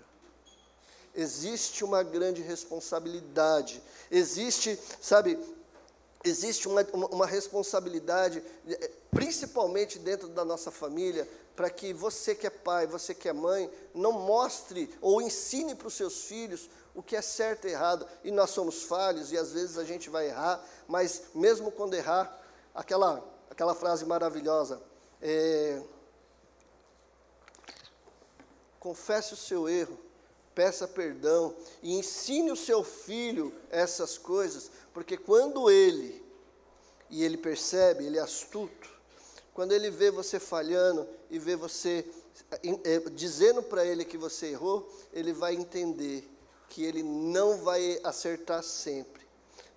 [1.14, 5.38] Existe uma grande responsabilidade, existe, sabe,
[6.24, 12.48] existe uma, uma, uma responsabilidade, eh, principalmente dentro da nossa família, para que você que
[12.48, 17.02] é pai, você que é mãe, não mostre ou ensine para os seus filhos o
[17.02, 18.08] que é certo e errado.
[18.24, 22.42] E nós somos falhos e às vezes a gente vai errar, mas mesmo quando errar,
[22.74, 24.82] aquela, aquela frase maravilhosa,
[25.22, 25.82] é,
[28.80, 29.98] confesse o seu erro,
[30.56, 36.24] peça perdão e ensine o seu filho essas coisas, porque quando ele,
[37.10, 38.91] e ele percebe, ele é astuto,
[39.54, 42.06] quando ele vê você falhando e vê você
[42.84, 46.28] é, dizendo para ele que você errou, ele vai entender
[46.70, 49.28] que ele não vai acertar sempre,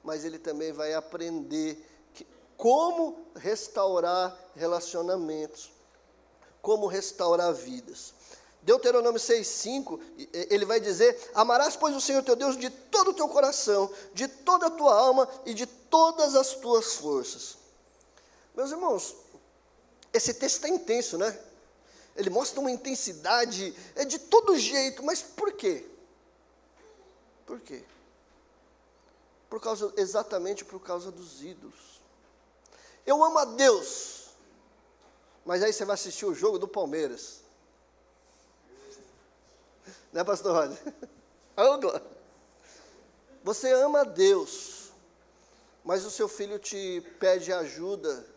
[0.02, 2.24] mas ele também vai aprender que,
[2.56, 5.72] como restaurar relacionamentos,
[6.62, 8.14] como restaurar vidas.
[8.62, 10.00] Deuteronômio 6,5,
[10.32, 14.26] ele vai dizer: Amarás, pois, o Senhor teu Deus de todo o teu coração, de
[14.26, 17.58] toda a tua alma e de todas as tuas forças.
[18.54, 19.16] Meus irmãos,
[20.14, 21.36] esse texto está intenso, né?
[22.16, 25.84] Ele mostra uma intensidade, é de todo jeito, mas por quê?
[27.44, 27.82] Por quê?
[29.50, 32.00] Por causa, exatamente por causa dos ídolos.
[33.04, 34.28] Eu amo a Deus,
[35.44, 37.40] mas aí você vai assistir o jogo do Palmeiras.
[40.12, 40.78] Né, pastor Rod?
[43.42, 44.90] Você ama a Deus,
[45.84, 48.33] mas o seu filho te pede ajuda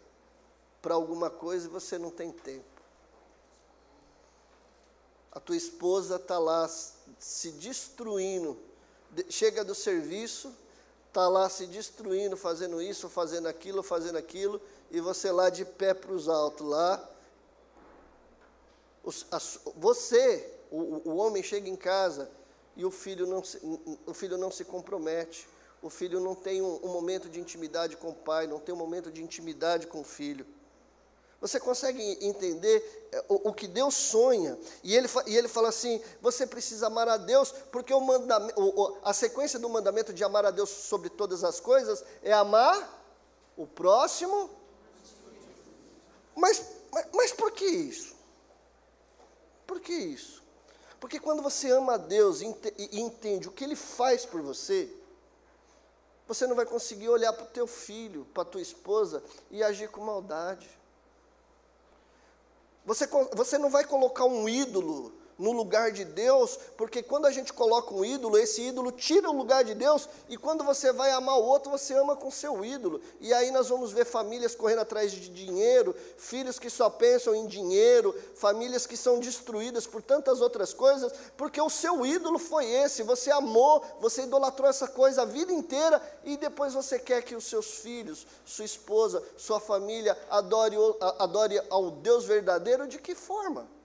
[0.82, 2.66] para alguma coisa e você não tem tempo.
[5.32, 6.68] A tua esposa está lá
[7.20, 8.58] se destruindo,
[9.30, 10.52] chega do serviço,
[11.08, 15.94] está lá se destruindo, fazendo isso, fazendo aquilo, fazendo aquilo, e você lá de pé
[15.94, 17.10] para os altos, lá.
[19.76, 22.30] Você, o, o homem chega em casa
[22.76, 23.60] e o filho não se,
[24.06, 25.48] o filho não se compromete,
[25.82, 28.78] o filho não tem um, um momento de intimidade com o pai, não tem um
[28.78, 30.46] momento de intimidade com o filho.
[31.40, 34.58] Você consegue entender é, o, o que Deus sonha?
[34.84, 39.14] E ele, e ele fala assim: você precisa amar a Deus, porque o o, a
[39.14, 42.98] sequência do mandamento de amar a Deus sobre todas as coisas é amar
[43.56, 44.50] o próximo.
[46.36, 48.16] Mas, mas, mas por que isso?
[49.66, 50.44] Por que isso?
[51.00, 54.92] Porque quando você ama a Deus e entende o que Ele faz por você,
[56.28, 59.90] você não vai conseguir olhar para o teu filho, para a tua esposa e agir
[59.90, 60.68] com maldade.
[62.88, 67.54] Você, você não vai colocar um ídolo no lugar de Deus, porque quando a gente
[67.54, 71.38] coloca um ídolo, esse ídolo tira o lugar de Deus, e quando você vai amar
[71.38, 73.00] o outro, você ama com seu ídolo.
[73.22, 77.46] E aí nós vamos ver famílias correndo atrás de dinheiro, filhos que só pensam em
[77.46, 83.04] dinheiro, famílias que são destruídas por tantas outras coisas, porque o seu ídolo foi esse,
[83.04, 87.46] você amou, você idolatrou essa coisa a vida inteira, e depois você quer que os
[87.46, 90.76] seus filhos, sua esposa, sua família adore,
[91.20, 93.77] adore ao Deus verdadeiro, de que forma?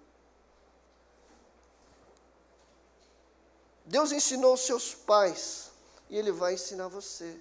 [3.93, 5.71] Deus ensinou seus pais
[6.09, 7.39] e Ele vai ensinar você.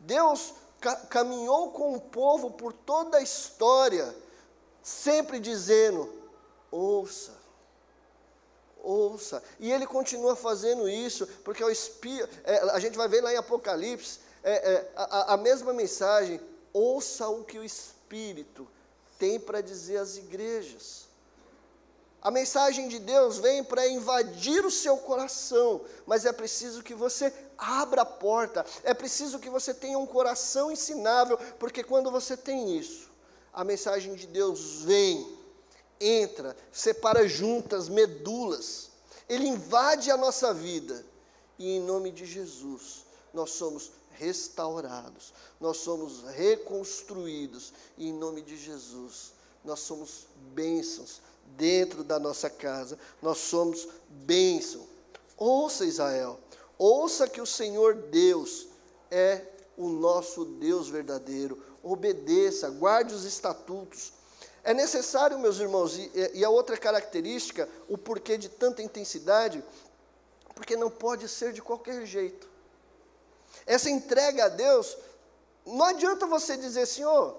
[0.00, 4.12] Deus ca caminhou com o povo por toda a história,
[4.82, 6.12] sempre dizendo:
[6.72, 7.32] ouça,
[8.82, 9.40] ouça.
[9.60, 13.36] E Ele continua fazendo isso, porque o Espírito, é, a gente vai ver lá em
[13.36, 16.40] Apocalipse, é, é, a, a mesma mensagem:
[16.72, 18.66] ouça o que o Espírito
[19.20, 21.06] tem para dizer às igrejas.
[22.24, 27.30] A mensagem de Deus vem para invadir o seu coração, mas é preciso que você
[27.58, 32.78] abra a porta, é preciso que você tenha um coração ensinável, porque quando você tem
[32.78, 33.10] isso,
[33.52, 35.36] a mensagem de Deus vem,
[36.00, 38.88] entra, separa juntas, medulas,
[39.28, 41.04] ele invade a nossa vida,
[41.58, 43.04] e em nome de Jesus,
[43.34, 51.20] nós somos restaurados, nós somos reconstruídos, e em nome de Jesus, nós somos bênçãos
[51.56, 52.98] dentro da nossa casa.
[53.22, 54.86] Nós somos bênção.
[55.36, 56.38] Ouça, Israel,
[56.78, 58.68] ouça que o Senhor Deus
[59.10, 59.42] é
[59.76, 61.62] o nosso Deus verdadeiro.
[61.82, 64.12] Obedeça, guarde os estatutos.
[64.62, 69.62] É necessário, meus irmãos, e, e a outra característica, o porquê de tanta intensidade,
[70.54, 72.48] porque não pode ser de qualquer jeito.
[73.66, 74.96] Essa entrega a Deus,
[75.66, 77.36] não adianta você dizer, Senhor,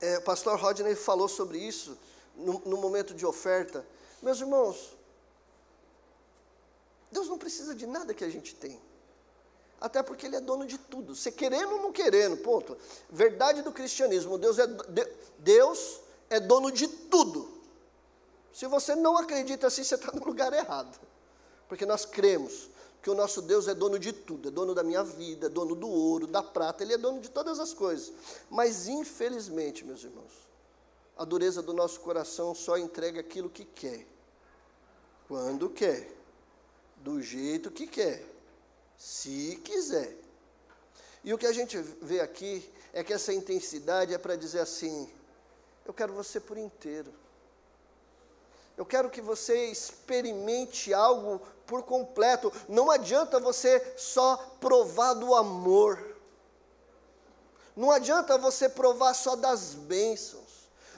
[0.00, 1.96] é, o pastor Rodney falou sobre isso
[2.36, 3.84] no, no momento de oferta.
[4.22, 4.96] Meus irmãos,
[7.10, 8.80] Deus não precisa de nada que a gente tem.
[9.80, 11.16] Até porque Ele é dono de tudo.
[11.16, 12.76] Você querendo ou não querendo, ponto.
[13.08, 14.66] Verdade do cristianismo: Deus é,
[15.38, 17.50] Deus é dono de tudo.
[18.52, 20.98] Se você não acredita assim, você está no lugar errado.
[21.68, 22.68] Porque nós cremos
[23.00, 25.74] que o nosso Deus é dono de tudo, é dono da minha vida, é dono
[25.74, 28.12] do ouro, da prata, Ele é dono de todas as coisas.
[28.50, 30.49] Mas infelizmente, meus irmãos,
[31.16, 34.06] a dureza do nosso coração só entrega aquilo que quer,
[35.28, 36.10] quando quer,
[36.96, 38.24] do jeito que quer,
[38.96, 40.16] se quiser.
[41.22, 45.10] E o que a gente vê aqui é que essa intensidade é para dizer assim:
[45.84, 47.12] eu quero você por inteiro.
[48.76, 52.50] Eu quero que você experimente algo por completo.
[52.68, 56.16] Não adianta você só provar do amor.
[57.76, 60.49] Não adianta você provar só das bênçãos.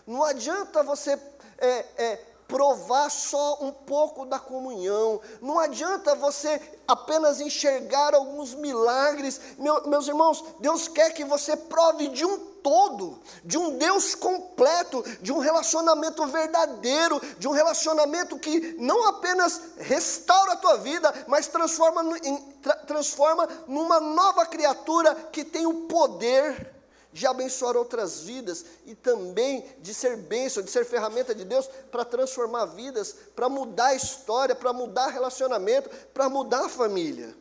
[0.07, 1.19] Não adianta você
[1.59, 2.17] é, é,
[2.53, 5.21] provar só um pouco da comunhão.
[5.41, 9.41] Não adianta você apenas enxergar alguns milagres.
[9.59, 15.03] Meu, meus irmãos, Deus quer que você prove de um todo, de um Deus completo,
[15.21, 21.47] de um relacionamento verdadeiro, de um relacionamento que não apenas restaura a tua vida, mas
[21.47, 26.82] transforma, em, tra, transforma numa nova criatura que tem o poder
[27.13, 32.05] de abençoar outras vidas e também de ser bênção, de ser ferramenta de Deus para
[32.05, 37.37] transformar vidas, para mudar a história, para mudar relacionamento, para mudar a família.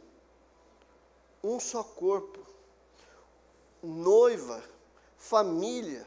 [1.43, 2.39] Um só corpo,
[3.81, 4.61] noiva,
[5.17, 6.05] família.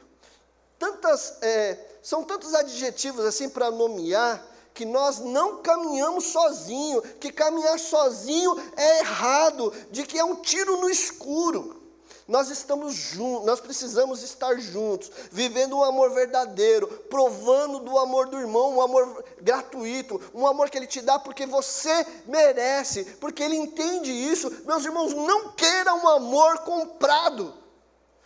[0.78, 7.78] Tantas, é, são tantos adjetivos assim para nomear que nós não caminhamos sozinho, que caminhar
[7.78, 11.83] sozinho é errado, de que é um tiro no escuro.
[12.26, 18.38] Nós estamos juntos, nós precisamos estar juntos, vivendo um amor verdadeiro, provando do amor do
[18.38, 23.56] irmão, um amor gratuito, um amor que ele te dá porque você merece, porque ele
[23.56, 24.50] entende isso.
[24.64, 27.52] Meus irmãos, não queira um amor comprado.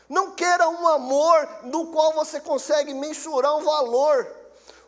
[0.08, 4.32] Não queira um amor no qual você consegue mensurar um valor.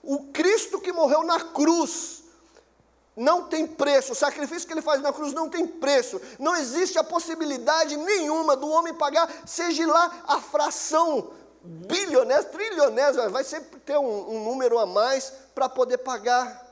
[0.02, 2.19] O Cristo que morreu na cruz,
[3.16, 6.98] não tem preço, o sacrifício que ele faz na cruz não tem preço, não existe
[6.98, 11.30] a possibilidade nenhuma do homem pagar, seja lá a fração
[11.62, 16.68] bilionés, trilionés, vai sempre ter um, um número a mais para poder pagar.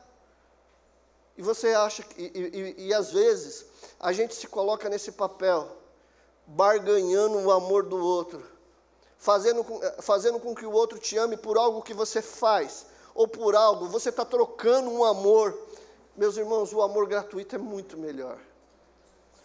[1.37, 3.67] E você acha, que, e, e, e às vezes,
[4.01, 5.77] a gente se coloca nesse papel,
[6.47, 8.45] barganhando o amor do outro,
[9.19, 13.29] fazendo com, fazendo com que o outro te ame por algo que você faz, ou
[13.29, 15.57] por algo, você está trocando um amor
[16.19, 18.39] meus irmãos, o amor gratuito é muito melhor.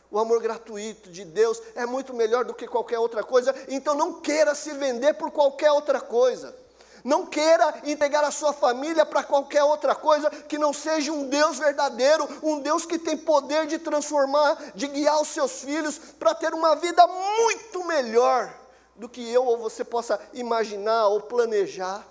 [0.09, 4.21] O amor gratuito de Deus é muito melhor do que qualquer outra coisa, então não
[4.21, 6.55] queira se vender por qualquer outra coisa.
[7.03, 11.59] Não queira entregar a sua família para qualquer outra coisa que não seja um Deus
[11.59, 16.53] verdadeiro, um Deus que tem poder de transformar, de guiar os seus filhos para ter
[16.53, 18.51] uma vida muito melhor
[18.95, 22.07] do que eu ou você possa imaginar ou planejar.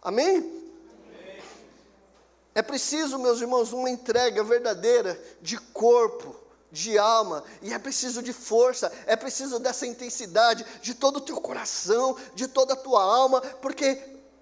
[0.00, 0.61] Amém?
[2.54, 6.36] É preciso, meus irmãos, uma entrega verdadeira de corpo,
[6.70, 11.40] de alma, e é preciso de força, é preciso dessa intensidade de todo o teu
[11.40, 13.98] coração, de toda a tua alma, porque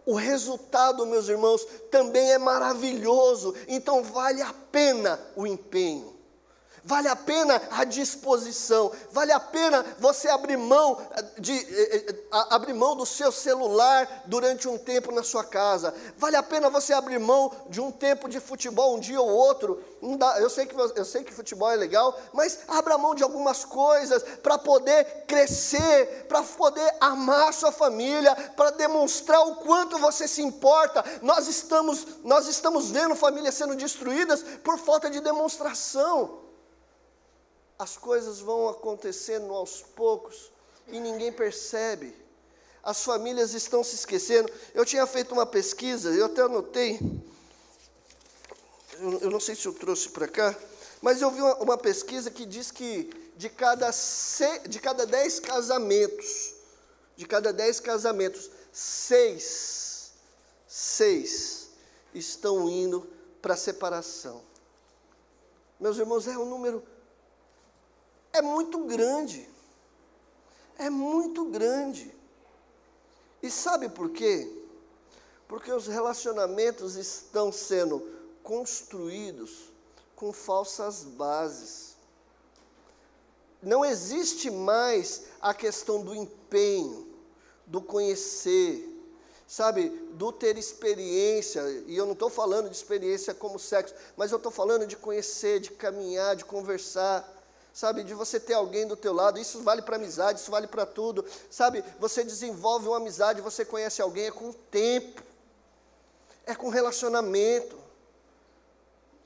[0.07, 6.20] o resultado, meus irmãos, também é maravilhoso, então vale a pena o empenho.
[6.83, 12.15] Vale a pena a disposição, vale a pena você abrir mão eh, de eh, eh,
[12.49, 15.95] abrir mão do seu celular durante um tempo na sua casa.
[16.17, 19.83] Vale a pena você abrir mão de um tempo de futebol um dia ou outro.
[20.39, 24.23] Eu sei que eu sei que futebol é legal, mas abra mão de algumas coisas
[24.43, 31.05] para poder crescer, para poder amar sua família, para demonstrar o quanto você se importa.
[31.21, 36.50] Nós estamos nós estamos vendo famílias sendo destruídas por falta de demonstração
[37.81, 40.53] as coisas vão acontecendo aos poucos
[40.89, 42.15] e ninguém percebe.
[42.83, 44.53] As famílias estão se esquecendo.
[44.75, 47.01] Eu tinha feito uma pesquisa, eu até anotei,
[49.23, 50.55] eu, não sei se eu trouxe para cá,
[51.01, 55.41] mas eu vi uma, uma, pesquisa que diz que de cada, se, de cada dez
[55.41, 56.53] casamentos,
[57.17, 60.13] de cada dez casamentos, seis,
[60.69, 61.71] seis
[62.13, 63.09] estão indo
[63.41, 64.43] para separação.
[65.81, 66.83] Meus irmãos, é um número
[68.33, 69.49] é muito grande.
[70.79, 72.15] É muito grande.
[73.43, 74.51] E sabe por quê?
[75.49, 78.01] Porque os relacionamentos estão sendo
[78.43, 79.71] construídos
[80.15, 81.97] com falsas bases.
[83.63, 87.09] Não existe mais a questão do empenho,
[87.67, 88.87] do conhecer,
[89.47, 94.37] sabe, do ter experiência, e eu não estou falando de experiência como sexo, mas eu
[94.37, 97.40] estou falando de conhecer, de caminhar, de conversar,
[97.81, 100.85] sabe, de você ter alguém do teu lado, isso vale para amizade, isso vale para
[100.85, 105.23] tudo, sabe, você desenvolve uma amizade, você conhece alguém, é com o tempo,
[106.45, 107.79] é com relacionamento,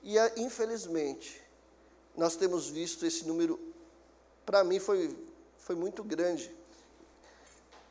[0.05, 1.43] e infelizmente,
[2.17, 3.59] nós temos visto esse número,
[4.47, 5.19] para mim foi,
[5.59, 6.55] foi muito grande,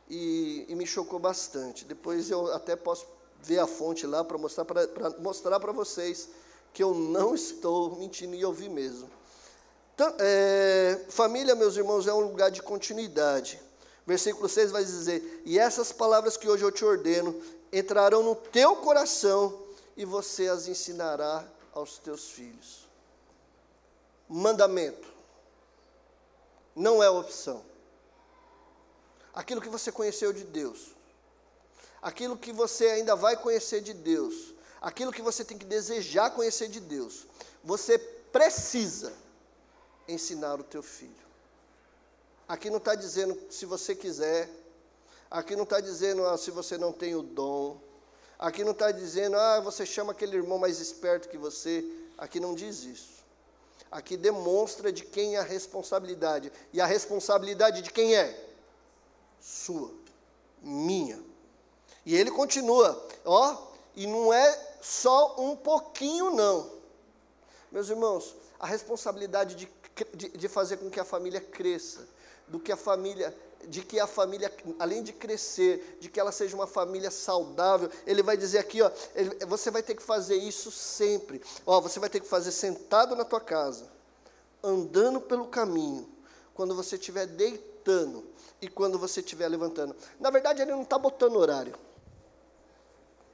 [0.08, 1.84] e, e me chocou bastante.
[1.84, 3.06] Depois eu até posso
[3.42, 4.38] ver a fonte lá para
[5.18, 6.30] mostrar para vocês
[6.72, 9.10] que eu não estou mentindo e eu vi mesmo.
[9.94, 13.60] Então, é, família, meus irmãos, é um lugar de continuidade.
[14.06, 17.40] Versículo 6 vai dizer: E essas palavras que hoje eu te ordeno
[17.72, 19.62] entrarão no teu coração
[19.96, 22.88] e você as ensinará aos teus filhos.
[24.28, 25.12] Mandamento.
[26.74, 27.64] Não é opção
[29.34, 30.94] aquilo que você conheceu de Deus,
[32.00, 36.68] aquilo que você ainda vai conhecer de Deus, aquilo que você tem que desejar conhecer
[36.68, 37.26] de Deus,
[37.62, 39.12] você precisa
[40.08, 41.24] ensinar o teu filho.
[42.48, 44.50] Aqui não está dizendo se você quiser,
[45.30, 47.80] aqui não está dizendo ah, se você não tem o dom,
[48.38, 51.84] aqui não está dizendo ah, você chama aquele irmão mais esperto que você,
[52.18, 53.14] aqui não diz isso.
[53.90, 56.52] Aqui demonstra de quem é a responsabilidade.
[56.72, 58.44] E a responsabilidade de quem é?
[59.44, 59.90] sua,
[60.62, 61.22] minha.
[62.06, 63.58] E ele continua, ó,
[63.94, 66.70] e não é só um pouquinho, não.
[67.70, 69.70] Meus irmãos, a responsabilidade de,
[70.14, 72.06] de, de fazer com que a família cresça,
[72.48, 73.34] do que a família
[73.66, 78.22] de que a família, além de crescer, de que ela seja uma família saudável, ele
[78.22, 81.40] vai dizer aqui, ó, ele, você vai ter que fazer isso sempre.
[81.64, 83.90] Ó, você vai ter que fazer sentado na tua casa,
[84.62, 86.06] andando pelo caminho,
[86.52, 88.22] quando você estiver deitando,
[88.64, 89.94] e quando você estiver levantando.
[90.18, 91.74] Na verdade, ele não está botando horário.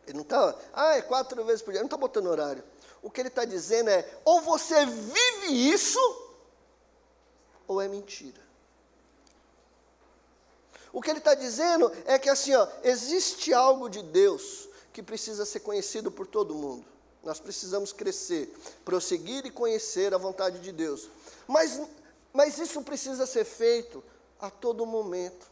[0.07, 1.79] Ele não está, ah, é quatro vezes por dia.
[1.79, 2.65] Ele não está botando horário.
[3.01, 6.01] O que ele está dizendo é: ou você vive isso,
[7.71, 8.41] ou é mentira.
[10.93, 15.47] O que ele está dizendo é que assim, ó, existe algo de Deus que precisa
[15.47, 16.85] ser conhecido por todo mundo.
[17.23, 18.53] Nós precisamos crescer,
[18.85, 21.09] prosseguir e conhecer a vontade de Deus.
[21.47, 21.81] Mas,
[22.33, 24.03] mas isso precisa ser feito
[24.41, 25.47] a todo momento.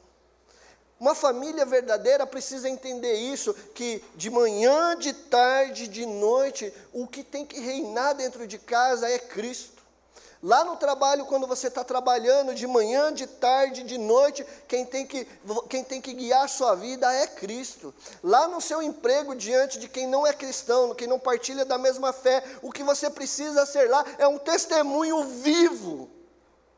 [0.99, 7.23] Uma família verdadeira precisa entender isso, que de manhã, de tarde, de noite, o que
[7.23, 9.78] tem que reinar dentro de casa é Cristo.
[10.41, 15.05] Lá no trabalho, quando você está trabalhando de manhã, de tarde, de noite, quem tem,
[15.05, 15.27] que,
[15.69, 17.93] quem tem que guiar a sua vida é Cristo.
[18.23, 22.13] Lá no seu emprego, diante de quem não é cristão, quem não partilha da mesma
[22.13, 26.09] fé, o que você precisa ser lá é um testemunho vivo,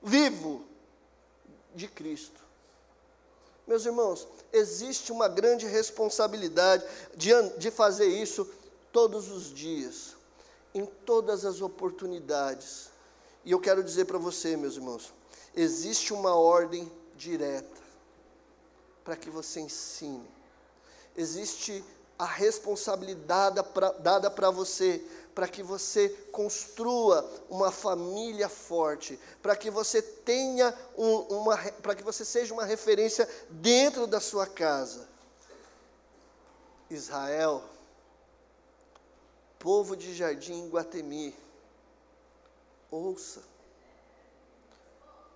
[0.03, 0.65] vivo,
[1.75, 2.41] de Cristo.
[3.67, 6.85] Meus irmãos, existe uma grande responsabilidade
[7.15, 8.49] de, de fazer isso
[8.91, 10.17] todos os dias,
[10.75, 12.90] em todas as oportunidades.
[13.51, 15.13] E eu quero dizer para você, meus irmãos,
[15.57, 17.81] existe uma ordem direta
[19.03, 20.31] para que você ensine.
[21.17, 21.85] Existe
[22.17, 23.61] a responsabilidade
[24.05, 31.17] dada para você para que você construa uma família forte, para que você tenha um,
[31.39, 35.09] uma, para que você seja uma referência dentro da sua casa.
[36.89, 37.65] Israel,
[39.59, 41.35] povo de Jardim Guatemi,
[42.91, 43.43] ouça.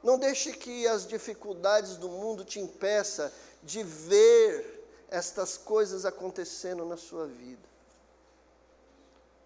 [0.03, 3.33] Não deixe que as dificuldades do mundo te impeça
[3.63, 7.63] de ver estas coisas acontecendo na sua vida.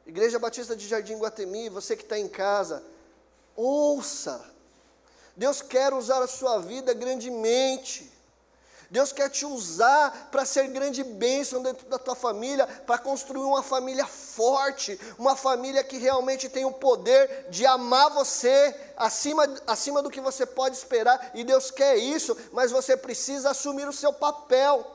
[0.05, 2.83] Igreja Batista de Jardim Guatemi, você que está em casa,
[3.55, 4.43] ouça.
[5.37, 8.11] Deus quer usar a sua vida grandemente.
[8.91, 13.63] Deus quer te usar para ser grande bênção dentro da tua família, para construir uma
[13.63, 20.11] família forte, uma família que realmente tem o poder de amar você acima, acima do
[20.11, 24.95] que você pode esperar, e Deus quer isso, mas você precisa assumir o seu papel.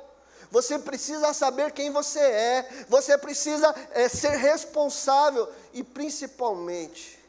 [0.50, 7.20] Você precisa saber quem você é, você precisa é, ser responsável e, principalmente,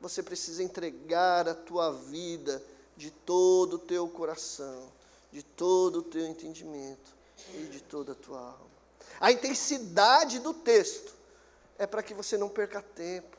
[0.00, 2.62] você precisa entregar a tua vida
[2.96, 4.92] de todo o teu coração,
[5.32, 7.14] de todo o teu entendimento
[7.54, 8.70] e de toda a tua alma.
[9.20, 11.14] A intensidade do texto
[11.78, 13.36] é para que você não perca tempo,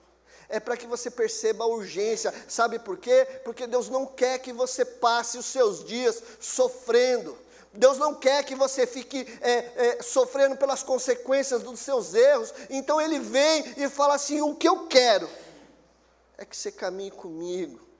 [0.47, 2.33] é para que você perceba a urgência.
[2.47, 3.25] Sabe por quê?
[3.43, 7.37] Porque Deus não quer que você passe os seus dias sofrendo.
[7.73, 12.53] Deus não quer que você fique é, é, sofrendo pelas consequências dos seus erros.
[12.69, 15.29] Então Ele vem e fala assim: o que eu quero
[16.37, 17.90] é que você caminhe comigo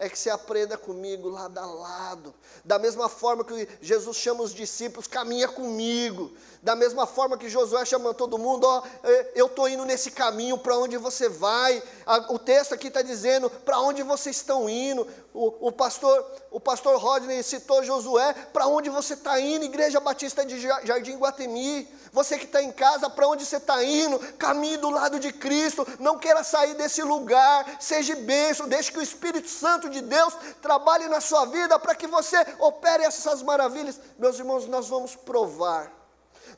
[0.00, 2.34] é que você aprenda comigo lado a lado.
[2.64, 6.32] Da mesma forma que Jesus chama os discípulos, caminha comigo.
[6.62, 10.58] Da mesma forma que Josué chama todo mundo, ó, é, eu estou indo nesse caminho,
[10.58, 11.82] para onde você vai?
[12.28, 15.06] O texto aqui está dizendo para onde vocês estão indo.
[15.32, 20.44] O, o, pastor, o pastor Rodney citou Josué, para onde você está indo, Igreja Batista
[20.44, 21.88] de Jardim Guatemi.
[22.12, 24.18] Você que está em casa, para onde você está indo?
[24.34, 29.02] Caminhe do lado de Cristo, não queira sair desse lugar, seja bênção, deixe que o
[29.02, 33.98] Espírito Santo de Deus trabalhe na sua vida para que você opere essas maravilhas.
[34.18, 35.99] Meus irmãos, nós vamos provar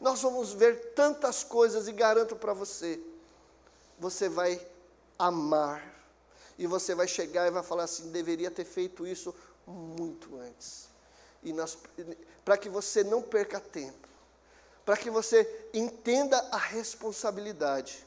[0.03, 3.01] nós vamos ver tantas coisas e garanto para você,
[4.01, 4.61] você vai
[5.17, 5.91] amar.
[6.59, 9.33] E você vai chegar e vai falar assim: deveria ter feito isso
[9.65, 10.89] muito antes.
[11.43, 11.55] E
[12.45, 14.09] para que você não perca tempo,
[14.85, 18.05] para que você entenda a responsabilidade.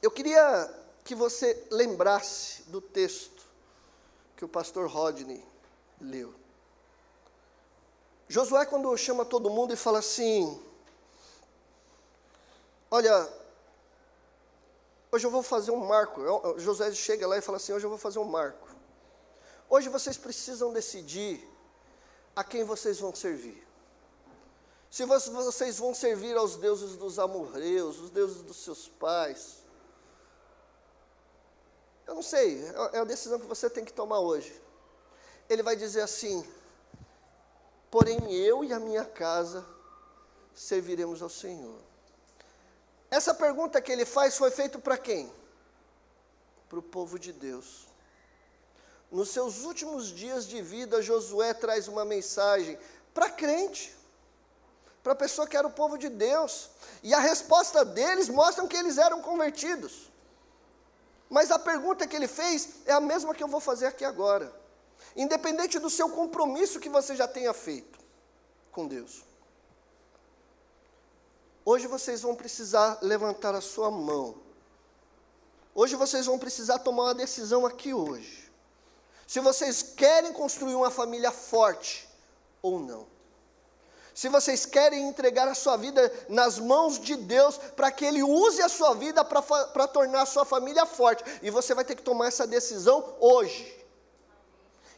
[0.00, 0.74] Eu queria
[1.04, 3.42] que você lembrasse do texto
[4.34, 5.44] que o pastor Rodney
[6.00, 6.34] leu.
[8.28, 10.62] Josué, quando chama todo mundo e fala assim:
[12.90, 13.26] Olha,
[15.10, 16.20] hoje eu vou fazer um marco.
[16.58, 18.68] Josué chega lá e fala assim: Hoje eu vou fazer um marco.
[19.70, 21.42] Hoje vocês precisam decidir
[22.36, 23.66] a quem vocês vão servir.
[24.90, 29.58] Se vocês vão servir aos deuses dos amorreus, os deuses dos seus pais.
[32.06, 32.62] Eu não sei,
[32.92, 34.58] é a decisão que você tem que tomar hoje.
[35.48, 36.46] Ele vai dizer assim:
[37.90, 39.64] porém eu e a minha casa
[40.54, 41.78] serviremos ao Senhor.
[43.10, 45.32] Essa pergunta que ele faz foi feita para quem?
[46.68, 47.86] Para o povo de Deus.
[49.10, 52.78] Nos seus últimos dias de vida, Josué traz uma mensagem
[53.14, 53.96] para crente,
[55.02, 56.68] para a pessoa que era o povo de Deus.
[57.02, 60.10] E a resposta deles mostra que eles eram convertidos.
[61.30, 64.52] Mas a pergunta que ele fez é a mesma que eu vou fazer aqui agora
[65.16, 67.98] independente do seu compromisso que você já tenha feito
[68.70, 69.24] com Deus.
[71.64, 74.36] Hoje vocês vão precisar levantar a sua mão.
[75.74, 78.50] Hoje vocês vão precisar tomar uma decisão aqui hoje.
[79.26, 82.08] Se vocês querem construir uma família forte
[82.62, 83.06] ou não.
[84.14, 88.60] Se vocês querem entregar a sua vida nas mãos de Deus, para que Ele use
[88.60, 91.22] a sua vida para tornar a sua família forte.
[91.40, 93.77] E você vai ter que tomar essa decisão hoje.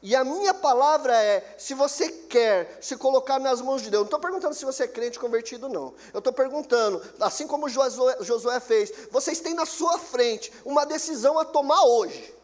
[0.03, 4.07] E a minha palavra é: se você quer se colocar nas mãos de Deus, não
[4.07, 5.94] estou perguntando se você é crente convertido, não.
[6.12, 11.38] Eu estou perguntando, assim como Josué, Josué fez, vocês têm na sua frente uma decisão
[11.38, 12.34] a tomar hoje.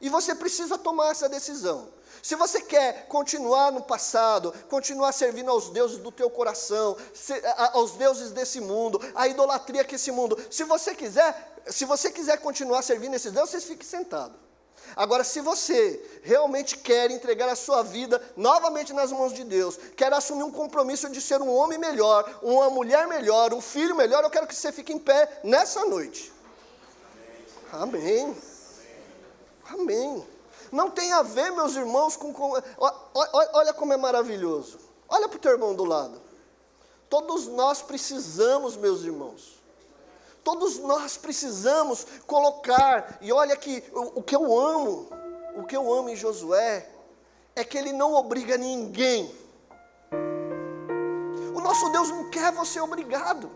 [0.00, 1.88] E você precisa tomar essa decisão.
[2.22, 6.96] Se você quer continuar no passado, continuar servindo aos deuses do teu coração,
[7.72, 12.38] aos deuses desse mundo, a idolatria que esse mundo, se você quiser, se você quiser
[12.38, 14.41] continuar servindo esses deuses, fique sentado.
[14.96, 20.12] Agora, se você realmente quer entregar a sua vida novamente nas mãos de Deus, quer
[20.12, 24.30] assumir um compromisso de ser um homem melhor, uma mulher melhor, um filho melhor, eu
[24.30, 26.32] quero que você fique em pé nessa noite.
[27.72, 28.36] Amém.
[29.70, 30.26] Amém.
[30.70, 32.32] Não tem a ver, meus irmãos, com.
[32.32, 32.52] com
[33.52, 34.78] olha como é maravilhoso.
[35.08, 36.20] Olha para o teu irmão do lado.
[37.08, 39.61] Todos nós precisamos, meus irmãos,
[40.44, 45.08] Todos nós precisamos colocar, e olha que o, que eu amo,
[45.56, 46.88] o que eu amo em Josué,
[47.54, 49.32] é que ele não obriga ninguém.
[51.54, 53.50] O nosso Deus não quer você obrigado.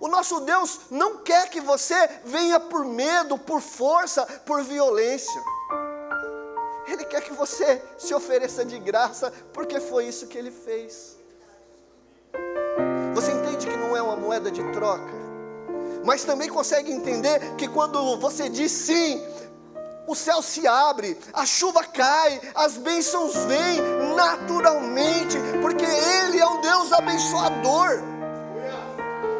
[0.00, 5.40] O nosso Deus não quer que você venha por medo, por força, por violência.
[6.86, 11.16] Ele quer que você se ofereça de graça, porque foi isso que ele fez.
[13.14, 15.21] Você entende que não é uma moeda de troca?
[16.04, 19.22] Mas também consegue entender que quando você diz sim,
[20.06, 23.80] o céu se abre, a chuva cai, as bênçãos vêm
[24.14, 28.02] naturalmente, porque Ele é um Deus abençoador.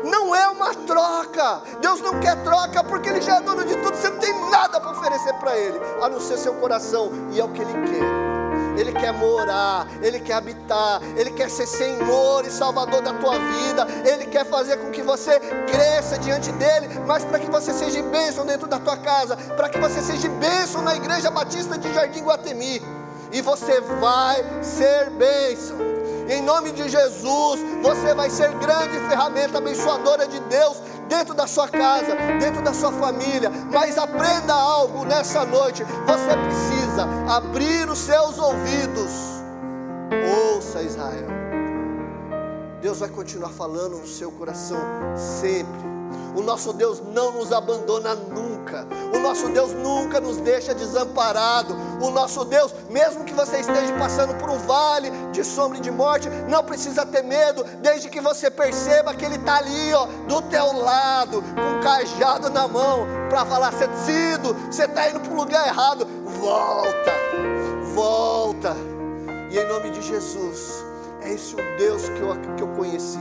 [0.05, 1.63] Não é uma troca.
[1.81, 3.97] Deus não quer troca porque Ele já é dono de tudo.
[3.97, 7.45] Você não tem nada para oferecer para Ele, a não ser seu coração, e é
[7.45, 8.32] o que Ele quer.
[8.77, 13.87] Ele quer morar, Ele quer habitar, Ele quer ser Senhor e Salvador da tua vida,
[14.05, 15.39] Ele quer fazer com que você
[15.71, 19.79] cresça diante dEle, mas para que você seja bênção dentro da tua casa, para que
[19.79, 22.83] você seja bênção na Igreja Batista de Jardim Guatemi,
[23.33, 25.77] e você vai ser bênção.
[26.29, 30.77] Em nome de Jesus, você vai ser grande ferramenta abençoadora de Deus
[31.09, 33.51] dentro da sua casa, dentro da sua família.
[33.71, 35.85] Mas aprenda algo nessa noite.
[35.85, 36.82] Você precisa
[37.29, 39.13] abrir os seus ouvidos.
[40.55, 41.29] Ouça Israel.
[42.81, 44.79] Deus vai continuar falando no seu coração
[45.17, 45.93] sempre.
[46.35, 48.87] O nosso Deus não nos abandona nunca.
[49.15, 51.77] O nosso Deus nunca nos deixa desamparado.
[52.01, 55.91] O nosso Deus, mesmo que você esteja passando por um vale de sombra e de
[55.91, 60.41] morte, não precisa ter medo, desde que você perceba que Ele está ali, ó, do
[60.43, 65.33] teu lado, com um cajado na mão, para falar: você decido, você está indo para
[65.33, 66.07] o lugar errado.
[66.43, 67.13] Volta,
[67.95, 68.77] volta.
[69.49, 70.85] E em nome de Jesus,
[71.23, 73.21] é esse o Deus que eu, que eu conheci.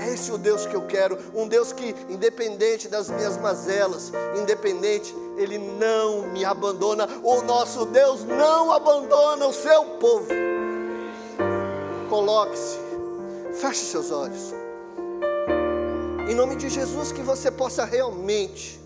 [0.00, 5.12] É esse o Deus que eu quero, um Deus que, independente das minhas mazelas, independente,
[5.36, 7.08] Ele não me abandona.
[7.24, 10.28] O nosso Deus não abandona o seu povo.
[12.08, 12.78] Coloque-se,
[13.54, 14.54] feche seus olhos.
[16.30, 18.80] Em nome de Jesus, que você possa realmente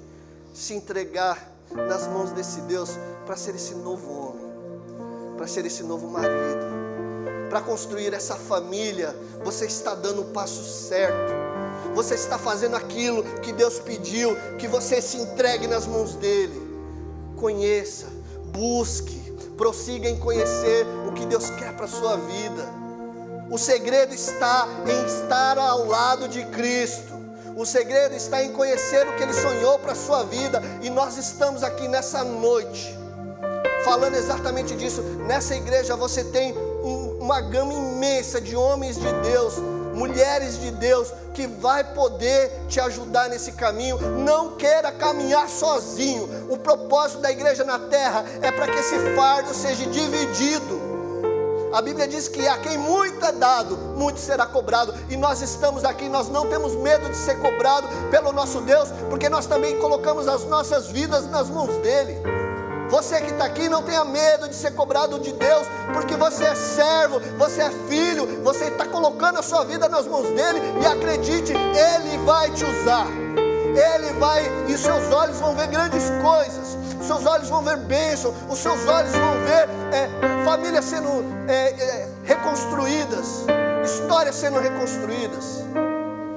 [0.54, 2.90] se entregar nas mãos desse Deus
[3.24, 6.86] para ser esse novo homem, para ser esse novo marido
[7.48, 11.32] para construir essa família, você está dando o passo certo.
[11.94, 16.60] Você está fazendo aquilo que Deus pediu, que você se entregue nas mãos dele.
[17.36, 18.06] Conheça,
[18.52, 19.18] busque,
[19.56, 22.74] prossiga em conhecer o que Deus quer para a sua vida.
[23.50, 27.15] O segredo está em estar ao lado de Cristo.
[27.56, 30.62] O segredo está em conhecer o que Ele sonhou para a sua vida.
[30.82, 32.94] E nós estamos aqui nessa noite,
[33.82, 35.00] falando exatamente disso.
[35.26, 36.54] Nessa igreja você tem
[37.18, 39.54] uma gama imensa de homens de Deus,
[39.94, 43.98] mulheres de Deus, que vai poder te ajudar nesse caminho.
[44.22, 46.28] Não queira caminhar sozinho.
[46.50, 50.85] O propósito da igreja na terra é para que esse fardo seja dividido.
[51.76, 54.94] A Bíblia diz que a quem muito é dado, muito será cobrado.
[55.10, 59.28] E nós estamos aqui, nós não temos medo de ser cobrado pelo nosso Deus, porque
[59.28, 62.16] nós também colocamos as nossas vidas nas mãos dele.
[62.88, 66.54] Você que está aqui, não tenha medo de ser cobrado de Deus, porque você é
[66.54, 71.52] servo, você é filho, você está colocando a sua vida nas mãos dele e acredite,
[71.52, 73.06] ele vai te usar.
[73.06, 78.58] Ele vai, e seus olhos vão ver grandes coisas, seus olhos vão ver bênção, os
[78.58, 81.08] seus olhos vão ver é, famílias sendo
[81.48, 83.44] é, é, reconstruídas,
[83.84, 85.64] histórias sendo reconstruídas.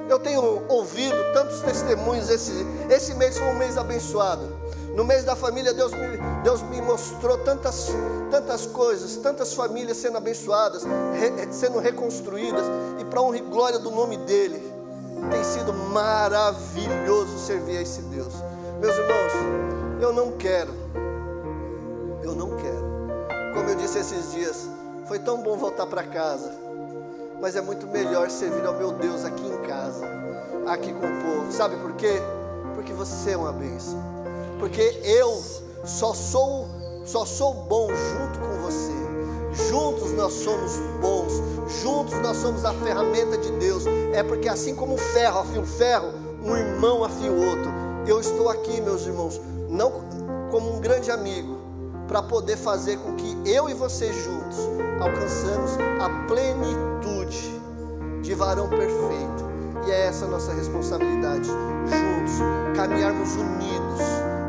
[0.08, 4.58] Eu tenho ouvido tantos testemunhos, esse, esse mês foi um mês abençoado.
[4.94, 7.88] No mês da família, Deus me, Deus me mostrou tantas,
[8.30, 12.64] tantas coisas, tantas famílias sendo abençoadas, re, sendo reconstruídas,
[12.98, 14.60] e para honra e glória do nome dEle,
[15.30, 18.34] tem sido maravilhoso servir a esse Deus.
[18.80, 20.72] Meus irmãos, eu não quero,
[22.22, 24.68] eu não quero, como eu disse esses dias,
[25.06, 26.52] foi tão bom voltar para casa,
[27.40, 30.06] mas é muito melhor servir ao meu Deus aqui em casa,
[30.66, 32.20] aqui com o povo, sabe por quê?
[32.74, 34.10] Porque você é uma bênção
[34.60, 35.42] porque eu
[35.84, 36.68] só sou
[37.04, 38.92] só sou bom junto com você.
[39.68, 41.32] Juntos nós somos bons,
[41.82, 43.84] juntos nós somos a ferramenta de Deus.
[44.12, 46.12] É porque assim como o ferro afia o ferro,
[46.44, 47.72] um irmão afia o outro.
[48.06, 49.40] Eu estou aqui, meus irmãos,
[49.70, 49.92] não
[50.50, 51.58] como um grande amigo,
[52.08, 54.58] para poder fazer com que eu e você juntos
[55.00, 57.60] alcançamos a plenitude
[58.20, 59.48] de varão perfeito.
[59.86, 64.00] E é essa a nossa responsabilidade, juntos, caminharmos unidos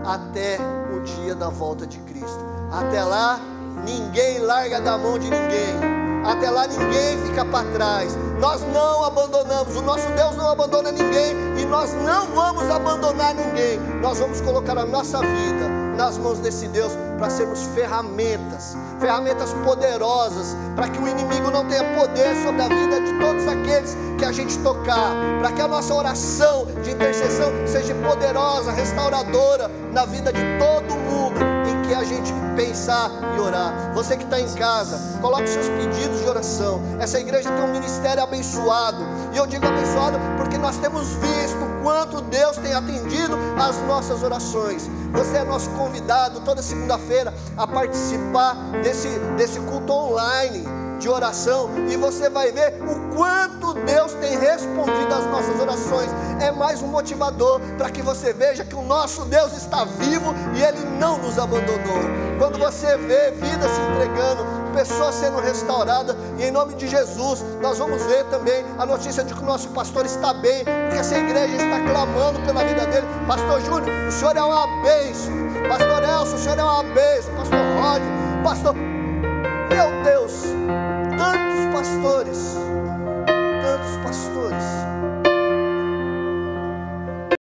[0.05, 0.57] até
[0.93, 2.43] o dia da volta de Cristo.
[2.72, 3.39] Até lá,
[3.86, 6.01] ninguém larga da mão de ninguém.
[6.24, 8.17] Até lá ninguém fica para trás.
[8.39, 9.76] Nós não abandonamos.
[9.76, 13.80] O nosso Deus não abandona ninguém e nós não vamos abandonar ninguém.
[14.01, 20.55] Nós vamos colocar a nossa vida nas mãos desse Deus para sermos ferramentas, ferramentas poderosas,
[20.76, 24.32] para que o inimigo não tenha poder sobre a vida de todos aqueles que a
[24.32, 30.41] gente tocar, para que a nossa oração de intercessão seja poderosa, restauradora na vida de
[30.57, 31.51] todo mundo
[31.92, 33.92] que a gente pensar e orar.
[33.94, 36.82] Você que está em casa, coloque seus pedidos de oração.
[36.98, 42.22] Essa igreja tem um ministério abençoado, e eu digo abençoado porque nós temos visto quanto
[42.22, 44.89] Deus tem atendido as nossas orações.
[45.12, 51.97] Você é nosso convidado toda segunda-feira a participar desse, desse culto online de oração e
[51.97, 56.10] você vai ver o quanto Deus tem respondido às nossas orações.
[56.39, 60.62] É mais um motivador para que você veja que o nosso Deus está vivo e
[60.62, 62.02] Ele não nos abandonou.
[62.38, 67.78] Quando você vê vida se entregando, pessoas sendo restauradas, e em nome de Jesus, nós
[67.78, 71.56] vamos ver também a notícia de que o nosso pastor está bem, porque essa igreja
[71.56, 73.08] está clamando pela vida dele.
[73.28, 75.34] Pastor Júnior, o senhor é uma bênção.
[75.68, 77.36] Pastor Elcio, o senhor é uma bênção.
[77.36, 78.02] Pastor Rod,
[78.43, 78.76] pastor.
[78.76, 80.43] Meu Deus,
[81.22, 82.57] tantos pastores
[83.61, 84.63] tantos pastores